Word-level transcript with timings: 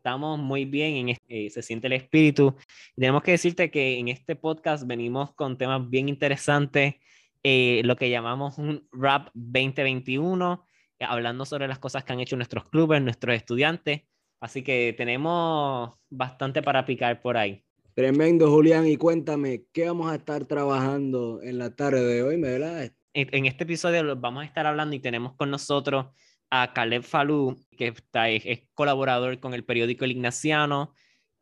estamos 0.00 0.38
muy 0.38 0.64
bien, 0.64 1.10
en 1.10 1.16
eh, 1.28 1.50
se 1.50 1.60
siente 1.60 1.86
el 1.86 1.92
espíritu. 1.92 2.56
Tenemos 2.96 3.22
que 3.22 3.32
decirte 3.32 3.70
que 3.70 3.98
en 3.98 4.08
este 4.08 4.34
podcast 4.34 4.86
venimos 4.86 5.34
con 5.34 5.58
temas 5.58 5.90
bien 5.90 6.08
interesantes, 6.08 6.94
eh, 7.42 7.82
lo 7.84 7.96
que 7.96 8.08
llamamos 8.08 8.56
un 8.56 8.88
Rap 8.92 9.28
2021, 9.34 10.64
eh, 10.98 11.04
hablando 11.06 11.44
sobre 11.44 11.68
las 11.68 11.78
cosas 11.78 12.02
que 12.02 12.14
han 12.14 12.20
hecho 12.20 12.36
nuestros 12.36 12.64
clubes, 12.70 13.02
nuestros 13.02 13.36
estudiantes. 13.36 14.04
Así 14.40 14.62
que 14.62 14.94
tenemos 14.96 15.90
bastante 16.08 16.62
para 16.62 16.86
picar 16.86 17.20
por 17.20 17.36
ahí. 17.36 17.62
Tremendo, 17.92 18.50
Julián. 18.50 18.86
Y 18.86 18.96
cuéntame, 18.96 19.64
¿qué 19.70 19.86
vamos 19.86 20.10
a 20.10 20.14
estar 20.14 20.46
trabajando 20.46 21.42
en 21.42 21.58
la 21.58 21.76
tarde 21.76 22.02
de 22.06 22.22
hoy, 22.22 22.40
verdad? 22.40 22.90
En, 23.12 23.44
este 23.44 23.64
episodio 23.64 24.16
vamos 24.16 24.44
a 24.44 24.46
estar 24.46 24.66
hablando 24.66 24.96
y 24.96 25.00
tenemos 25.00 25.34
con 25.34 25.50
nosotros 25.50 26.06
a 26.50 26.72
Caleb 26.72 27.02
Falú, 27.02 27.56
que 27.76 27.88
está, 27.88 28.28
es, 28.28 28.62
colaborador 28.74 29.40
con 29.40 29.54
el 29.54 29.64
periódico 29.64 30.04
El 30.04 30.12
Ignaciano, 30.12 30.92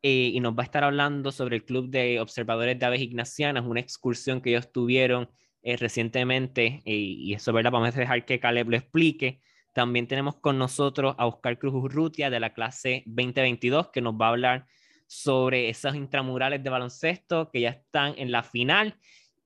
eh, 0.01 0.31
y 0.33 0.39
nos 0.39 0.53
va 0.53 0.61
a 0.61 0.65
estar 0.65 0.83
hablando 0.83 1.31
sobre 1.31 1.57
el 1.57 1.65
Club 1.65 1.89
de 1.89 2.21
Observadores 2.21 2.79
de 2.79 2.85
Aves 2.85 3.01
Ignacianas, 3.01 3.65
una 3.65 3.81
excursión 3.81 4.41
que 4.41 4.51
ellos 4.51 4.71
tuvieron 4.71 5.29
eh, 5.61 5.75
recientemente, 5.75 6.81
eh, 6.85 6.95
y 6.95 7.33
eso, 7.33 7.51
¿verdad? 7.51 7.71
Vamos 7.71 7.95
a 7.95 7.99
dejar 7.99 8.25
que 8.25 8.39
Caleb 8.39 8.69
lo 8.69 8.77
explique. 8.77 9.41
También 9.73 10.07
tenemos 10.07 10.35
con 10.37 10.57
nosotros 10.57 11.15
a 11.17 11.25
Oscar 11.27 11.59
Cruz 11.59 11.73
Urrutia 11.73 12.29
de 12.29 12.39
la 12.39 12.53
clase 12.53 13.03
2022, 13.07 13.89
que 13.89 14.01
nos 14.01 14.13
va 14.13 14.27
a 14.27 14.29
hablar 14.29 14.67
sobre 15.07 15.69
esos 15.69 15.95
intramurales 15.95 16.63
de 16.63 16.69
baloncesto 16.69 17.49
que 17.51 17.61
ya 17.61 17.69
están 17.71 18.13
en 18.17 18.31
la 18.31 18.43
final. 18.43 18.95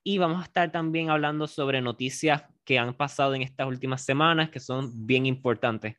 Y 0.03 0.17
vamos 0.17 0.41
a 0.41 0.45
estar 0.45 0.71
también 0.71 1.09
hablando 1.09 1.47
sobre 1.47 1.81
noticias 1.81 2.43
que 2.63 2.79
han 2.79 2.93
pasado 2.93 3.35
en 3.35 3.41
estas 3.41 3.67
últimas 3.67 4.03
semanas 4.03 4.49
que 4.49 4.59
son 4.59 5.05
bien 5.05 5.25
importantes. 5.25 5.95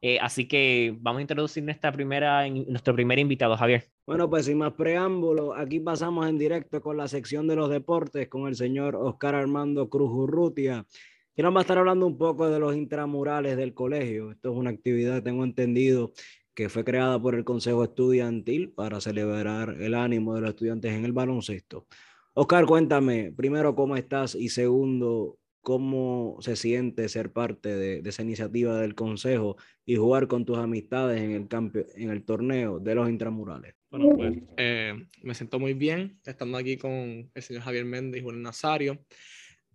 Eh, 0.00 0.18
así 0.20 0.46
que 0.46 0.96
vamos 1.00 1.18
a 1.18 1.22
introducir 1.22 1.64
nuestra 1.64 1.90
primera, 1.90 2.48
nuestro 2.48 2.94
primer 2.94 3.18
invitado, 3.18 3.56
Javier. 3.56 3.84
Bueno, 4.06 4.30
pues 4.30 4.46
sin 4.46 4.58
más 4.58 4.72
preámbulo, 4.74 5.54
aquí 5.54 5.80
pasamos 5.80 6.28
en 6.28 6.38
directo 6.38 6.80
con 6.80 6.96
la 6.96 7.08
sección 7.08 7.48
de 7.48 7.56
los 7.56 7.68
deportes 7.68 8.28
con 8.28 8.46
el 8.46 8.54
señor 8.54 8.94
Oscar 8.94 9.34
Armando 9.34 9.90
Cruz 9.90 10.10
Urrutia, 10.12 10.86
que 11.34 11.42
nos 11.42 11.54
va 11.54 11.58
a 11.58 11.62
estar 11.62 11.78
hablando 11.78 12.06
un 12.06 12.16
poco 12.16 12.48
de 12.48 12.60
los 12.60 12.76
intramurales 12.76 13.56
del 13.56 13.74
colegio. 13.74 14.30
Esto 14.30 14.52
es 14.52 14.56
una 14.56 14.70
actividad, 14.70 15.22
tengo 15.22 15.42
entendido, 15.44 16.12
que 16.54 16.68
fue 16.68 16.84
creada 16.84 17.20
por 17.20 17.34
el 17.34 17.44
Consejo 17.44 17.84
Estudiantil 17.84 18.70
para 18.70 19.00
celebrar 19.00 19.76
el 19.80 19.94
ánimo 19.94 20.34
de 20.34 20.40
los 20.40 20.50
estudiantes 20.50 20.92
en 20.92 21.04
el 21.04 21.12
baloncesto. 21.12 21.86
Oscar, 22.34 22.66
cuéntame, 22.66 23.32
primero, 23.36 23.74
¿cómo 23.74 23.96
estás? 23.96 24.34
Y 24.34 24.48
segundo, 24.48 25.38
¿cómo 25.60 26.36
se 26.40 26.56
siente 26.56 27.08
ser 27.08 27.32
parte 27.32 27.74
de, 27.74 28.08
esa 28.08 28.22
iniciativa 28.22 28.78
del 28.80 28.94
Consejo 28.94 29.56
y 29.84 29.96
jugar 29.96 30.28
con 30.28 30.44
tus 30.44 30.58
amistades 30.58 31.20
en 31.20 31.32
el, 31.32 31.48
en 31.96 32.10
el 32.10 32.24
torneo 32.24 32.78
de 32.78 32.94
los 32.94 33.08
intramurales? 33.08 33.74
Bueno, 33.90 34.10
pues 34.16 34.36
eh, 34.56 34.94
me 35.22 35.34
siento 35.34 35.58
muy 35.58 35.74
bien 35.74 36.20
estando 36.24 36.58
aquí 36.58 36.76
con 36.76 36.90
el 37.34 37.42
señor 37.42 37.62
Javier 37.62 37.84
Méndez 37.84 38.20
y 38.20 38.24
Juan 38.24 38.42
Nazario. 38.42 38.98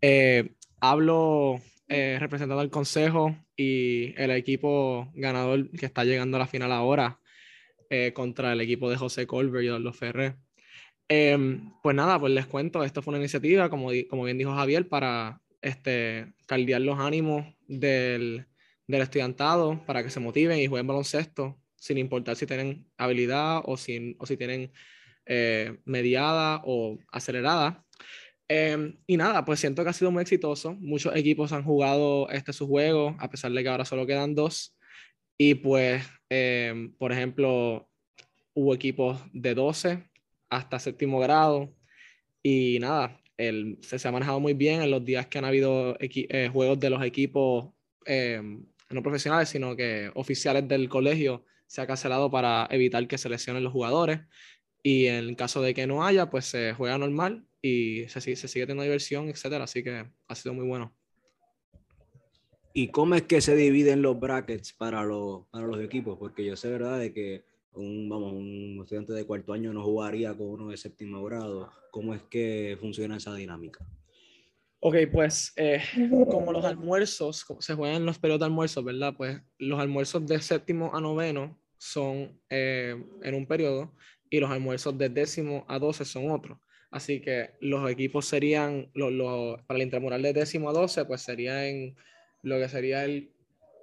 Eh, 0.01 0.53
hablo 0.81 1.59
eh, 1.87 2.17
representando 2.19 2.59
al 2.59 2.69
consejo 2.69 3.35
y 3.55 4.19
el 4.19 4.31
equipo 4.31 5.11
ganador 5.13 5.69
que 5.71 5.85
está 5.85 6.03
llegando 6.03 6.37
a 6.37 6.39
la 6.39 6.47
final 6.47 6.71
ahora 6.71 7.19
eh, 7.89 8.13
contra 8.13 8.53
el 8.53 8.61
equipo 8.61 8.89
de 8.89 8.97
José 8.97 9.27
Colbert 9.27 9.63
y 9.63 9.69
Orlo 9.69 9.93
Ferrer. 9.93 10.37
Em, 11.07 11.71
pues 11.83 11.95
nada, 11.95 12.19
pues 12.19 12.33
les 12.33 12.47
cuento, 12.47 12.83
esto 12.83 13.03
fue 13.03 13.11
una 13.11 13.19
iniciativa, 13.19 13.69
como, 13.69 13.91
como 14.09 14.23
bien 14.23 14.39
dijo 14.39 14.55
Javier, 14.55 14.89
para 14.89 15.42
este, 15.63 16.33
caldear 16.45 16.81
los 16.81 16.99
ánimos 16.99 17.45
del, 17.67 18.45
del 18.87 19.01
estudiantado, 19.01 19.83
para 19.85 20.03
que 20.03 20.09
se 20.09 20.19
motiven 20.19 20.59
y 20.59 20.67
jueguen 20.67 20.87
baloncesto, 20.87 21.59
sin 21.75 21.97
importar 21.97 22.35
si 22.35 22.45
tienen 22.45 22.85
habilidad 22.97 23.61
o, 23.65 23.77
sin, 23.77 24.15
o 24.19 24.25
si 24.25 24.37
tienen 24.37 24.71
eh, 25.25 25.77
mediada 25.85 26.61
o 26.65 26.99
acelerada. 27.11 27.83
Em, 28.47 28.97
y 29.07 29.17
nada, 29.17 29.45
pues 29.45 29.59
siento 29.59 29.83
que 29.83 29.89
ha 29.89 29.93
sido 29.93 30.11
muy 30.11 30.21
exitoso. 30.21 30.75
Muchos 30.75 31.15
equipos 31.15 31.53
han 31.53 31.63
jugado 31.63 32.29
este 32.29 32.53
su 32.53 32.67
juego, 32.67 33.15
a 33.19 33.29
pesar 33.29 33.51
de 33.51 33.63
que 33.63 33.69
ahora 33.69 33.85
solo 33.85 34.05
quedan 34.05 34.35
dos. 34.35 34.77
Y 35.37 35.55
pues, 35.55 36.05
em, 36.29 36.93
por 36.97 37.11
ejemplo, 37.11 37.89
hubo 38.53 38.73
equipos 38.75 39.19
de 39.33 39.55
12 39.55 40.03
hasta 40.49 40.79
séptimo 40.79 41.19
grado. 41.19 41.73
Y 42.43 42.79
nada, 42.79 43.19
el, 43.37 43.77
se, 43.81 44.07
ha 44.07 44.11
manejado 44.11 44.39
muy 44.39 44.53
bien 44.53 44.81
en 44.81 44.91
los 44.91 45.03
días 45.03 45.27
que 45.27 45.37
han 45.37 45.45
habido 45.45 45.97
eh, 45.99 46.49
juegos 46.51 46.79
de 46.79 46.89
los 46.89 47.03
equipos 47.03 47.69
em, 48.05 48.65
no 48.89 49.01
profesionales, 49.01 49.49
sino 49.49 49.75
que 49.75 50.11
oficiales 50.15 50.67
del 50.67 50.89
colegio 50.89 51.45
se 51.67 51.81
ha 51.81 51.87
cancelado 51.87 52.29
para 52.29 52.67
evitar 52.69 53.07
que 53.07 53.17
se 53.17 53.29
lesionen 53.29 53.63
los 53.63 53.73
jugadores. 53.73 54.19
Y 54.83 55.07
en 55.07 55.35
caso 55.35 55.61
de 55.61 55.73
que 55.73 55.87
no 55.87 56.05
haya, 56.05 56.29
pues 56.29 56.45
se 56.45 56.73
juega 56.73 56.97
normal 56.97 57.45
y 57.61 58.07
se, 58.09 58.21
se 58.21 58.47
sigue 58.47 58.65
teniendo 58.65 58.83
diversión, 58.83 59.29
etcétera. 59.29 59.63
Así 59.63 59.83
que 59.83 60.05
ha 60.27 60.35
sido 60.35 60.53
muy 60.53 60.67
bueno. 60.67 60.93
¿Y 62.73 62.89
cómo 62.89 63.15
es 63.15 63.21
que 63.23 63.39
se 63.39 63.55
dividen 63.55 64.01
los 64.01 64.19
brackets 64.19 64.73
para 64.73 65.03
los, 65.03 65.47
para 65.47 65.67
los 65.67 65.79
equipos? 65.79 66.17
Porque 66.17 66.43
yo 66.43 66.55
sé, 66.55 66.69
¿verdad?, 66.69 66.99
de 66.99 67.13
que 67.13 67.43
un, 67.75 68.09
vamos, 68.09 68.33
un 68.33 68.79
estudiante 68.81 69.13
de 69.13 69.25
cuarto 69.25 69.53
año 69.53 69.73
no 69.73 69.83
jugaría 69.83 70.33
con 70.33 70.47
uno 70.47 70.69
de 70.69 70.77
séptimo 70.77 71.23
grado. 71.23 71.71
¿Cómo 71.91 72.13
es 72.13 72.21
que 72.23 72.77
funciona 72.79 73.17
esa 73.17 73.33
dinámica? 73.33 73.85
Ok, 74.79 74.95
pues 75.11 75.53
eh, 75.55 75.81
como 76.29 76.51
los 76.51 76.65
almuerzos, 76.65 77.45
se 77.59 77.73
juegan 77.73 78.05
los 78.05 78.19
periodos 78.19 78.41
de 78.41 78.45
almuerzos, 78.45 78.83
¿verdad? 78.83 79.13
Pues 79.15 79.41
los 79.57 79.79
almuerzos 79.79 80.25
de 80.25 80.41
séptimo 80.41 80.93
a 80.93 80.99
noveno 80.99 81.57
son 81.77 82.39
eh, 82.49 82.95
en 83.21 83.35
un 83.35 83.45
periodo 83.45 83.93
y 84.29 84.39
los 84.39 84.51
almuerzos 84.51 84.97
de 84.97 85.09
décimo 85.09 85.65
a 85.67 85.79
doce 85.79 86.05
son 86.05 86.31
otros. 86.31 86.57
Así 86.91 87.21
que 87.21 87.51
los 87.59 87.89
equipos 87.89 88.25
serían, 88.25 88.91
para 88.93 89.79
el 89.79 89.83
intramural 89.83 90.21
de 90.21 90.33
décimo 90.33 90.69
a 90.69 90.73
doce, 90.73 91.05
pues 91.05 91.21
sería 91.21 91.67
en 91.67 91.95
lo 92.41 92.59
que 92.59 92.69
sería 92.69 93.03
el 93.05 93.31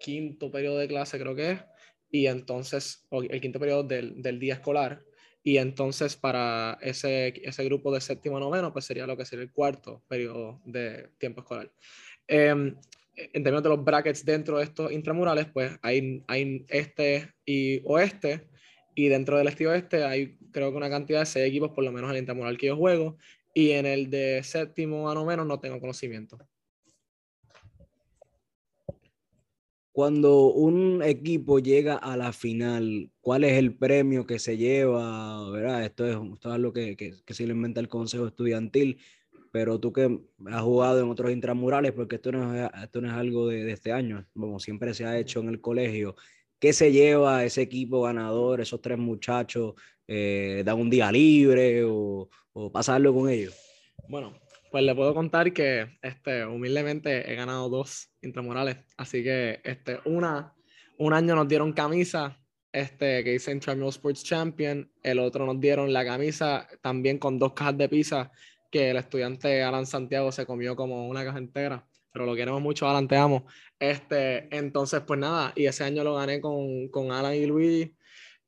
quinto 0.00 0.50
periodo 0.50 0.78
de 0.78 0.88
clase, 0.88 1.18
creo 1.18 1.34
que 1.34 1.52
es, 1.52 1.60
y 2.10 2.26
entonces, 2.26 3.06
el 3.10 3.40
quinto 3.40 3.60
periodo 3.60 3.84
del, 3.84 4.20
del 4.20 4.38
día 4.38 4.54
escolar, 4.54 5.02
y 5.42 5.56
entonces 5.56 6.16
para 6.16 6.78
ese, 6.82 7.32
ese 7.42 7.64
grupo 7.64 7.92
de 7.92 8.00
séptimo 8.00 8.36
a 8.36 8.40
noveno, 8.40 8.72
pues 8.72 8.84
sería 8.84 9.06
lo 9.06 9.16
que 9.16 9.24
sería 9.24 9.44
el 9.44 9.52
cuarto 9.52 10.02
periodo 10.08 10.60
de 10.64 11.08
tiempo 11.18 11.40
escolar. 11.40 11.72
Em, 12.26 12.76
en 13.16 13.42
términos 13.42 13.62
de 13.62 13.68
los 13.68 13.84
brackets 13.84 14.24
dentro 14.24 14.58
de 14.58 14.64
estos 14.64 14.92
intramurales, 14.92 15.46
pues 15.52 15.78
hay, 15.82 16.22
hay 16.26 16.64
este 16.68 17.32
y 17.44 17.80
oeste, 17.84 18.48
y 18.94 19.08
dentro 19.08 19.38
del 19.38 19.48
este 19.48 20.04
hay 20.04 20.36
creo 20.52 20.70
que 20.70 20.76
una 20.76 20.90
cantidad 20.90 21.20
de 21.20 21.26
seis 21.26 21.46
equipos, 21.46 21.70
por 21.70 21.84
lo 21.84 21.92
menos 21.92 22.10
en 22.10 22.16
el 22.16 22.22
intramural 22.22 22.58
que 22.58 22.66
yo 22.66 22.76
juego, 22.76 23.16
y 23.54 23.70
en 23.70 23.86
el 23.86 24.10
de 24.10 24.42
séptimo 24.42 25.10
a 25.10 25.14
noveno 25.14 25.44
no 25.44 25.60
tengo 25.60 25.80
conocimiento. 25.80 26.38
Cuando 30.00 30.46
un 30.46 31.02
equipo 31.02 31.58
llega 31.58 31.96
a 31.96 32.16
la 32.16 32.32
final, 32.32 33.10
¿cuál 33.20 33.44
es 33.44 33.58
el 33.58 33.76
premio 33.76 34.24
que 34.24 34.38
se 34.38 34.56
lleva? 34.56 35.50
¿verdad? 35.50 35.84
Esto, 35.84 36.06
es, 36.06 36.16
esto 36.32 36.50
algo 36.50 36.72
que, 36.72 36.96
que, 36.96 37.34
se 37.34 37.46
lo 37.46 37.52
inventa 37.52 37.80
el 37.80 37.88
Consejo 37.88 38.26
Estudiantil, 38.26 38.98
pero 39.52 39.78
tú 39.78 39.92
que 39.92 40.18
has 40.46 40.62
jugado 40.62 41.02
en 41.02 41.10
otros 41.10 41.30
intramurales, 41.30 41.92
porque 41.92 42.16
esto 42.16 42.32
no 42.32 42.54
es, 42.54 42.70
esto 42.82 43.02
no 43.02 43.08
es 43.08 43.12
algo 43.12 43.46
de, 43.48 43.62
de 43.62 43.72
este 43.72 43.92
año, 43.92 44.26
como 44.32 44.58
siempre 44.58 44.94
se 44.94 45.04
ha 45.04 45.18
hecho 45.18 45.40
en 45.40 45.50
el 45.50 45.60
colegio, 45.60 46.16
¿qué 46.58 46.72
se 46.72 46.92
lleva 46.92 47.44
ese 47.44 47.60
equipo 47.60 48.00
ganador, 48.00 48.62
esos 48.62 48.80
tres 48.80 48.96
muchachos? 48.96 49.74
Eh, 50.08 50.62
¿Dan 50.64 50.78
un 50.80 50.88
día 50.88 51.12
libre 51.12 51.84
o, 51.84 52.30
o 52.54 52.72
pasarlo 52.72 53.12
con 53.12 53.28
ellos? 53.28 53.54
Bueno, 54.08 54.32
pues 54.70 54.84
le 54.84 54.94
puedo 54.94 55.14
contar 55.14 55.52
que 55.52 55.98
este, 56.02 56.46
humildemente 56.46 57.30
he 57.30 57.34
ganado 57.34 57.68
dos 57.68 58.10
intramurales. 58.22 58.78
Así 58.96 59.22
que 59.22 59.60
este, 59.64 59.98
una, 60.04 60.54
un 60.98 61.12
año 61.12 61.34
nos 61.34 61.48
dieron 61.48 61.72
camisa 61.72 62.38
este, 62.72 63.24
que 63.24 63.32
dice 63.32 63.52
Intramural 63.52 63.88
Sports 63.90 64.22
Champion. 64.22 64.90
El 65.02 65.18
otro 65.18 65.44
nos 65.44 65.60
dieron 65.60 65.92
la 65.92 66.04
camisa 66.04 66.68
también 66.82 67.18
con 67.18 67.38
dos 67.38 67.52
cajas 67.52 67.78
de 67.78 67.88
pizza 67.88 68.30
que 68.70 68.90
el 68.90 68.96
estudiante 68.96 69.62
Alan 69.62 69.86
Santiago 69.86 70.30
se 70.30 70.46
comió 70.46 70.76
como 70.76 71.08
una 71.08 71.24
caja 71.24 71.38
entera. 71.38 71.86
Pero 72.12 72.26
lo 72.26 72.34
queremos 72.34 72.60
mucho, 72.60 72.88
Alan, 72.88 73.08
te 73.08 73.16
amo. 73.16 73.46
Este, 73.78 74.54
entonces, 74.56 75.00
pues 75.06 75.18
nada, 75.18 75.52
y 75.56 75.66
ese 75.66 75.84
año 75.84 76.04
lo 76.04 76.14
gané 76.14 76.40
con, 76.40 76.88
con 76.88 77.12
Alan 77.12 77.34
y 77.34 77.46
Luis 77.46 77.90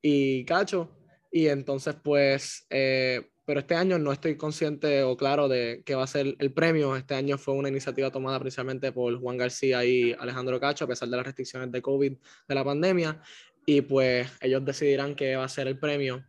y 0.01 0.45
Cacho. 0.45 0.91
Y 1.31 1.47
entonces, 1.49 1.97
pues, 2.03 2.67
eh, 2.71 3.32
pero 3.53 3.61
este 3.61 3.75
año 3.75 3.99
no 3.99 4.13
estoy 4.13 4.39
consciente 4.39 5.03
o 5.03 5.15
claro 5.15 5.47
de 5.47 5.83
qué 5.85 5.95
va 5.95 6.05
a 6.05 6.07
ser 6.07 6.37
el 6.39 6.53
premio. 6.55 6.97
Este 6.97 7.15
año 7.15 7.37
fue 7.37 7.53
una 7.53 7.69
iniciativa 7.69 8.11
tomada 8.11 8.41
principalmente 8.41 8.93
por 8.93 9.21
Juan 9.21 9.37
García 9.37 9.85
y 9.85 10.15
Alejandro 10.19 10.59
Cacho, 10.59 10.87
a 10.87 10.89
pesar 10.89 11.11
de 11.11 11.19
las 11.19 11.27
restricciones 11.27 11.71
de 11.71 11.83
COVID 11.83 12.15
de 12.49 12.55
la 12.55 12.65
pandemia, 12.65 13.21
y 13.67 13.83
pues 13.83 14.27
ellos 14.41 14.65
decidirán 14.65 15.15
qué 15.15 15.37
va 15.37 15.45
a 15.45 15.51
ser 15.51 15.69
el 15.69 15.79
premio. 15.79 16.25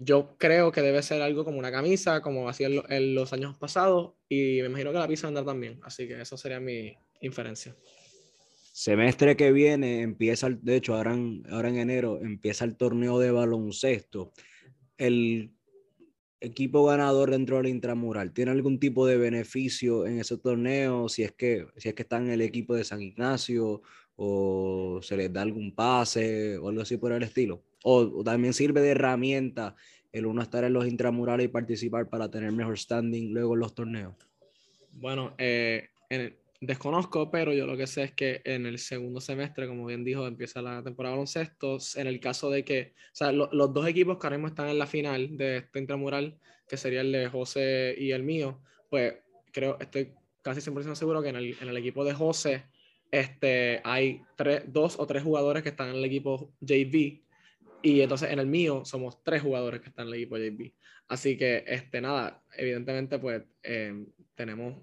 Yo 0.00 0.34
creo 0.36 0.72
que 0.72 0.82
debe 0.82 1.00
ser 1.00 1.22
algo 1.22 1.44
como 1.44 1.60
una 1.60 1.70
camisa, 1.70 2.22
como 2.22 2.48
hacía 2.48 2.66
en, 2.88 3.14
los 3.14 3.32
años 3.32 3.56
pasados, 3.56 4.14
y 4.28 4.58
me 4.62 4.66
imagino 4.66 4.90
que 4.90 4.98
la 4.98 5.06
pizza 5.06 5.28
andar 5.28 5.44
también, 5.44 5.78
así 5.84 6.08
que 6.08 6.20
eso 6.20 6.36
sería 6.36 6.58
mi 6.58 6.92
inferencia. 7.20 7.76
semestre 8.72 9.36
que 9.36 9.52
viene 9.52 10.02
empieza, 10.02 10.50
de 10.50 10.74
hecho, 10.74 10.96
ahora 10.96 11.14
en, 11.14 11.44
ahora 11.52 11.68
en 11.68 11.78
enero 11.78 12.18
empieza 12.20 12.64
el 12.64 12.76
torneo 12.76 13.20
de 13.20 13.30
baloncesto. 13.30 14.32
El 14.96 15.52
equipo 16.40 16.84
ganador 16.84 17.30
dentro 17.30 17.56
del 17.56 17.66
intramural, 17.66 18.32
¿tiene 18.32 18.50
algún 18.50 18.78
tipo 18.78 19.06
de 19.06 19.16
beneficio 19.16 20.06
en 20.06 20.18
ese 20.18 20.38
torneo? 20.38 21.08
Si 21.08 21.22
es 21.22 21.32
que, 21.32 21.66
si 21.76 21.88
es 21.88 21.94
que 21.94 22.02
está 22.02 22.18
en 22.18 22.30
el 22.30 22.40
equipo 22.40 22.74
de 22.74 22.84
San 22.84 23.02
Ignacio 23.02 23.82
o 24.16 25.00
se 25.02 25.16
les 25.16 25.32
da 25.32 25.42
algún 25.42 25.74
pase 25.74 26.58
o 26.58 26.68
algo 26.68 26.82
así 26.82 26.96
por 26.96 27.12
el 27.12 27.22
estilo. 27.22 27.62
O, 27.84 28.22
también 28.24 28.52
sirve 28.52 28.80
de 28.80 28.90
herramienta 28.90 29.76
el 30.10 30.26
uno 30.26 30.42
estar 30.42 30.64
en 30.64 30.72
los 30.72 30.86
intramurales 30.86 31.46
y 31.46 31.48
participar 31.48 32.08
para 32.08 32.30
tener 32.30 32.50
mejor 32.52 32.78
standing 32.78 33.32
luego 33.32 33.54
en 33.54 33.60
los 33.60 33.74
torneos. 33.74 34.14
Bueno, 34.92 35.34
eh, 35.38 35.88
desconozco, 36.60 37.30
pero 37.30 37.52
yo 37.52 37.66
lo 37.66 37.76
que 37.76 37.86
sé 37.86 38.04
es 38.04 38.12
que 38.12 38.40
en 38.44 38.66
el 38.66 38.78
segundo 38.78 39.20
semestre, 39.20 39.66
como 39.66 39.86
bien 39.86 40.04
dijo, 40.04 40.26
empieza 40.26 40.60
la 40.62 40.82
temporada 40.82 41.14
baloncesto. 41.14 41.78
En 41.96 42.06
el 42.06 42.20
caso 42.20 42.50
de 42.50 42.64
que, 42.64 42.94
o 42.96 43.14
sea, 43.14 43.32
los 43.32 43.72
dos 43.72 43.86
equipos 43.86 44.18
que 44.18 44.26
ahora 44.26 44.38
mismo 44.38 44.48
están 44.48 44.68
en 44.68 44.78
la 44.78 44.86
final 44.86 45.36
de 45.36 45.58
este 45.58 45.78
intramural, 45.78 46.38
que 46.68 46.76
sería 46.76 47.00
el 47.00 47.12
de 47.12 47.28
José 47.28 47.94
y 47.96 48.10
el 48.12 48.22
mío, 48.22 48.60
pues 48.90 49.14
creo, 49.52 49.78
estoy 49.80 50.12
casi 50.42 50.60
100% 50.60 50.94
seguro 50.94 51.22
que 51.22 51.28
en 51.28 51.36
el, 51.36 51.56
en 51.60 51.68
el, 51.68 51.76
equipo 51.76 52.04
de 52.04 52.14
José 52.14 52.64
este, 53.10 53.80
hay 53.84 54.22
tres, 54.36 54.62
dos 54.66 54.98
o 54.98 55.06
tres 55.06 55.22
jugadores 55.22 55.62
que 55.62 55.70
están 55.70 55.90
en 55.90 55.96
el 55.96 56.04
equipo 56.04 56.52
JV. 56.60 57.22
Y 57.80 58.00
entonces 58.00 58.30
en 58.30 58.38
el 58.38 58.46
mío 58.46 58.84
somos 58.84 59.22
tres 59.22 59.42
jugadores 59.42 59.80
que 59.80 59.88
están 59.88 60.08
en 60.08 60.14
el 60.14 60.20
equipo 60.20 60.36
JV. 60.36 60.74
Así 61.08 61.38
que, 61.38 61.64
este, 61.66 62.00
nada, 62.00 62.42
evidentemente, 62.56 63.18
pues 63.18 63.42
eh, 63.62 64.04
tenemos 64.38 64.76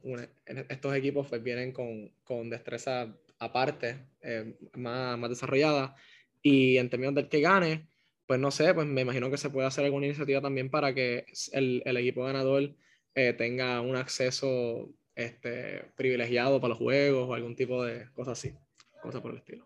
estos 0.46 0.94
equipos 0.96 1.28
pues 1.30 1.42
vienen 1.42 1.72
con, 1.72 2.12
con 2.26 2.50
destreza 2.50 3.16
aparte, 3.40 4.00
eh, 4.22 4.54
más, 4.74 5.18
más 5.18 5.30
desarrollada. 5.30 5.96
Y 6.42 6.76
en 6.78 6.90
términos 6.90 7.16
del 7.16 7.30
que 7.30 7.40
gane, 7.40 7.88
pues 8.28 8.38
no 8.38 8.52
sé, 8.52 8.74
pues 8.74 8.86
me 8.86 9.02
imagino 9.02 9.32
que 9.32 9.38
se 9.38 9.50
puede 9.50 9.66
hacer 9.66 9.86
alguna 9.86 10.08
iniciativa 10.08 10.42
también 10.42 10.70
para 10.70 10.94
que 10.94 11.26
el, 11.54 11.82
el 11.86 11.96
equipo 11.96 12.26
ganador 12.26 12.76
eh, 13.16 13.32
tenga 13.32 13.80
un 13.80 13.96
acceso 13.96 14.90
este, 15.16 15.86
privilegiado 15.96 16.60
para 16.60 16.70
los 16.70 16.78
juegos 16.78 17.30
o 17.30 17.34
algún 17.34 17.56
tipo 17.56 17.82
de 17.82 18.10
cosas 18.14 18.38
así, 18.38 18.54
cosas 19.02 19.22
por 19.22 19.32
el 19.32 19.38
estilo. 19.38 19.66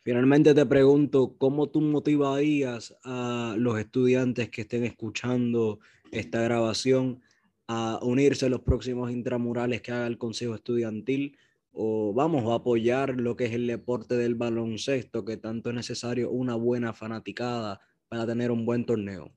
Finalmente 0.00 0.54
te 0.54 0.64
pregunto, 0.64 1.36
¿cómo 1.36 1.68
tú 1.68 1.82
motivarías 1.82 2.96
a 3.04 3.54
los 3.58 3.78
estudiantes 3.78 4.48
que 4.48 4.62
estén 4.62 4.84
escuchando 4.84 5.78
esta 6.10 6.40
grabación 6.40 7.20
a 7.68 7.98
unirse 8.02 8.46
a 8.46 8.48
los 8.48 8.60
próximos 8.60 9.10
intramurales 9.10 9.82
que 9.82 9.92
haga 9.92 10.06
el 10.06 10.18
Consejo 10.18 10.54
Estudiantil? 10.54 11.36
¿O 11.72 12.12
vamos 12.12 12.50
a 12.50 12.56
apoyar 12.56 13.18
lo 13.20 13.36
que 13.36 13.46
es 13.46 13.52
el 13.52 13.66
deporte 13.66 14.16
del 14.16 14.34
baloncesto, 14.34 15.24
que 15.24 15.36
tanto 15.36 15.70
es 15.70 15.76
necesario 15.76 16.30
una 16.30 16.54
buena 16.54 16.92
fanaticada 16.92 17.80
para 18.08 18.26
tener 18.26 18.50
un 18.50 18.66
buen 18.66 18.84
torneo? 18.84 19.32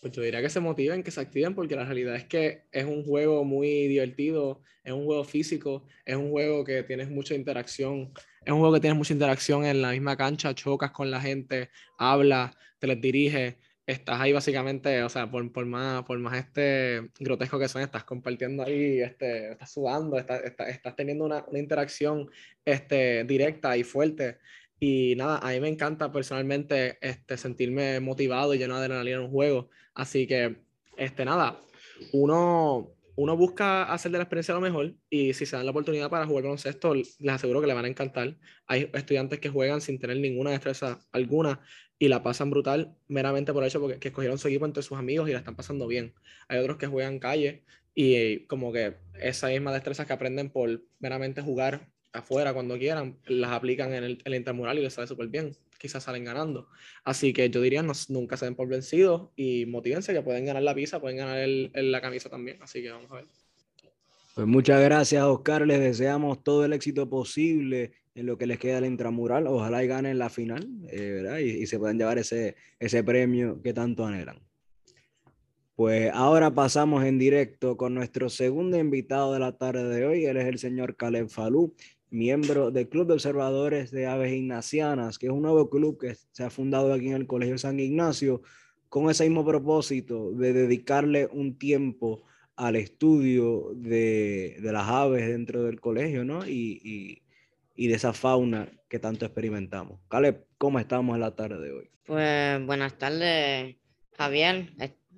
Pues 0.00 0.12
yo 0.12 0.22
diría 0.22 0.42
que 0.42 0.50
se 0.50 0.58
motiven, 0.58 1.04
que 1.04 1.12
se 1.12 1.20
activen, 1.20 1.54
porque 1.54 1.76
la 1.76 1.84
realidad 1.84 2.16
es 2.16 2.24
que 2.24 2.64
es 2.72 2.84
un 2.84 3.04
juego 3.04 3.44
muy 3.44 3.86
divertido, 3.86 4.60
es 4.82 4.92
un 4.92 5.04
juego 5.04 5.22
físico, 5.22 5.84
es 6.04 6.16
un 6.16 6.30
juego 6.30 6.64
que 6.64 6.82
tienes 6.82 7.08
mucha 7.08 7.36
interacción 7.36 8.12
es 8.44 8.52
un 8.52 8.58
juego 8.58 8.74
que 8.74 8.80
tienes 8.80 8.98
mucha 8.98 9.12
interacción 9.12 9.64
en 9.64 9.82
la 9.82 9.92
misma 9.92 10.16
cancha, 10.16 10.54
chocas 10.54 10.90
con 10.90 11.10
la 11.10 11.20
gente, 11.20 11.70
hablas, 11.96 12.56
te 12.80 12.88
les 12.88 13.00
diriges, 13.00 13.54
estás 13.86 14.20
ahí 14.20 14.32
básicamente, 14.32 15.02
o 15.02 15.08
sea, 15.08 15.30
por, 15.30 15.50
por, 15.52 15.66
más, 15.66 16.04
por 16.04 16.18
más 16.18 16.38
este 16.38 17.10
grotesco 17.18 17.58
que 17.58 17.68
son, 17.68 17.82
estás 17.82 18.04
compartiendo 18.04 18.62
ahí, 18.62 19.00
este, 19.00 19.52
estás 19.52 19.72
sudando, 19.72 20.18
estás, 20.18 20.42
estás, 20.44 20.96
teniendo 20.96 21.24
una, 21.24 21.44
una, 21.48 21.58
interacción 21.58 22.30
este, 22.64 23.24
directa 23.24 23.76
y 23.76 23.84
fuerte. 23.84 24.38
Y 24.78 25.14
nada, 25.16 25.38
a 25.38 25.50
mí 25.52 25.60
me 25.60 25.68
encanta 25.68 26.10
personalmente 26.10 26.98
este, 27.00 27.36
sentirme 27.36 28.00
motivado 28.00 28.54
y 28.54 28.58
lleno 28.58 28.74
de 28.78 28.86
adrenalina 28.86 29.18
en 29.18 29.24
un 29.24 29.30
juego. 29.30 29.70
Así 29.94 30.26
que, 30.26 30.56
este, 30.96 31.24
nada, 31.24 31.60
uno 32.12 32.90
uno 33.16 33.36
busca 33.36 33.84
hacer 33.84 34.10
de 34.12 34.18
la 34.18 34.24
experiencia 34.24 34.54
lo 34.54 34.60
mejor 34.60 34.94
y 35.10 35.34
si 35.34 35.46
se 35.46 35.56
dan 35.56 35.66
la 35.66 35.70
oportunidad 35.70 36.08
para 36.10 36.26
jugar 36.26 36.44
baloncesto, 36.44 36.94
les 36.94 37.16
aseguro 37.28 37.60
que 37.60 37.66
le 37.66 37.74
van 37.74 37.84
a 37.84 37.88
encantar. 37.88 38.36
Hay 38.66 38.90
estudiantes 38.94 39.38
que 39.40 39.48
juegan 39.48 39.80
sin 39.80 39.98
tener 39.98 40.16
ninguna 40.16 40.50
destreza 40.50 41.00
alguna 41.12 41.60
y 41.98 42.08
la 42.08 42.22
pasan 42.22 42.50
brutal 42.50 42.96
meramente 43.08 43.52
por 43.52 43.62
el 43.62 43.68
hecho 43.68 43.80
porque 43.80 43.98
que 43.98 44.08
escogieron 44.08 44.38
su 44.38 44.48
equipo 44.48 44.66
entre 44.66 44.82
sus 44.82 44.98
amigos 44.98 45.28
y 45.28 45.32
la 45.32 45.38
están 45.38 45.56
pasando 45.56 45.86
bien. 45.86 46.14
Hay 46.48 46.58
otros 46.58 46.78
que 46.78 46.86
juegan 46.86 47.18
calle 47.18 47.64
y 47.94 48.46
como 48.46 48.72
que 48.72 48.96
esa 49.20 49.48
misma 49.48 49.72
destreza 49.72 50.06
que 50.06 50.12
aprenden 50.12 50.50
por 50.50 50.82
meramente 50.98 51.42
jugar 51.42 51.90
afuera 52.12 52.52
cuando 52.54 52.78
quieran, 52.78 53.18
las 53.26 53.52
aplican 53.52 53.92
en 53.94 54.04
el, 54.04 54.12
en 54.12 54.32
el 54.32 54.34
intramural 54.34 54.78
y 54.78 54.82
les 54.82 54.94
sale 54.94 55.06
súper 55.06 55.28
bien 55.28 55.56
quizás 55.82 56.04
salen 56.04 56.24
ganando. 56.24 56.68
Así 57.02 57.32
que 57.32 57.50
yo 57.50 57.60
diría, 57.60 57.82
no, 57.82 57.92
nunca 58.08 58.36
se 58.36 58.44
den 58.44 58.54
por 58.54 58.68
vencidos 58.68 59.30
y 59.34 59.66
motívense 59.66 60.12
que 60.12 60.22
pueden 60.22 60.44
ganar 60.44 60.62
la 60.62 60.76
pizza, 60.76 61.00
pueden 61.00 61.16
ganar 61.16 61.38
el, 61.38 61.72
la 61.74 62.00
camisa 62.00 62.30
también. 62.30 62.62
Así 62.62 62.80
que 62.80 62.90
vamos 62.90 63.10
a 63.10 63.16
ver. 63.16 63.26
Pues 64.36 64.46
muchas 64.46 64.80
gracias, 64.80 65.24
Oscar. 65.24 65.66
Les 65.66 65.80
deseamos 65.80 66.44
todo 66.44 66.64
el 66.64 66.72
éxito 66.72 67.10
posible 67.10 67.94
en 68.14 68.26
lo 68.26 68.38
que 68.38 68.46
les 68.46 68.60
queda 68.60 68.78
el 68.78 68.86
intramural. 68.86 69.48
Ojalá 69.48 69.82
y 69.82 69.88
ganen 69.88 70.18
la 70.18 70.30
final 70.30 70.68
eh, 70.88 71.40
y, 71.44 71.62
y, 71.62 71.66
se 71.66 71.80
puedan 71.80 71.98
llevar 71.98 72.18
ese, 72.18 72.54
ese 72.78 73.02
premio 73.02 73.60
que 73.60 73.74
tanto 73.74 74.06
anhelan. 74.06 74.38
Pues 75.74 76.12
ahora 76.14 76.54
pasamos 76.54 77.04
en 77.04 77.18
directo 77.18 77.76
con 77.76 77.92
nuestro 77.94 78.28
segundo 78.28 78.78
invitado 78.78 79.32
de 79.32 79.40
la 79.40 79.58
tarde 79.58 79.88
de 79.88 80.06
hoy. 80.06 80.26
Él 80.26 80.36
es 80.36 80.46
el 80.46 80.58
señor 80.58 80.96
Caleb 80.96 81.28
Falú, 81.28 81.74
miembro 82.12 82.70
del 82.70 82.88
Club 82.88 83.06
de 83.06 83.14
Observadores 83.14 83.90
de 83.90 84.06
Aves 84.06 84.32
Ignacianas, 84.32 85.18
que 85.18 85.26
es 85.26 85.32
un 85.32 85.42
nuevo 85.42 85.70
club 85.70 85.98
que 85.98 86.14
se 86.30 86.44
ha 86.44 86.50
fundado 86.50 86.92
aquí 86.92 87.08
en 87.08 87.14
el 87.14 87.26
Colegio 87.26 87.58
San 87.58 87.80
Ignacio 87.80 88.42
con 88.88 89.10
ese 89.10 89.24
mismo 89.24 89.44
propósito 89.44 90.32
de 90.32 90.52
dedicarle 90.52 91.26
un 91.32 91.58
tiempo 91.58 92.22
al 92.54 92.76
estudio 92.76 93.70
de, 93.74 94.58
de 94.60 94.72
las 94.72 94.86
aves 94.86 95.26
dentro 95.26 95.62
del 95.62 95.80
colegio, 95.80 96.24
¿no? 96.24 96.46
Y, 96.46 96.80
y, 96.84 97.22
y, 97.74 97.88
de 97.88 97.94
esa 97.94 98.12
fauna 98.12 98.68
que 98.90 98.98
tanto 98.98 99.24
experimentamos. 99.24 99.98
Caleb, 100.08 100.44
¿cómo 100.58 100.78
estamos 100.78 101.14
en 101.14 101.22
la 101.22 101.34
tarde 101.34 101.58
de 101.58 101.72
hoy? 101.72 101.90
Pues 102.04 102.64
buenas 102.66 102.98
tardes, 102.98 103.76
Javier. 104.18 104.74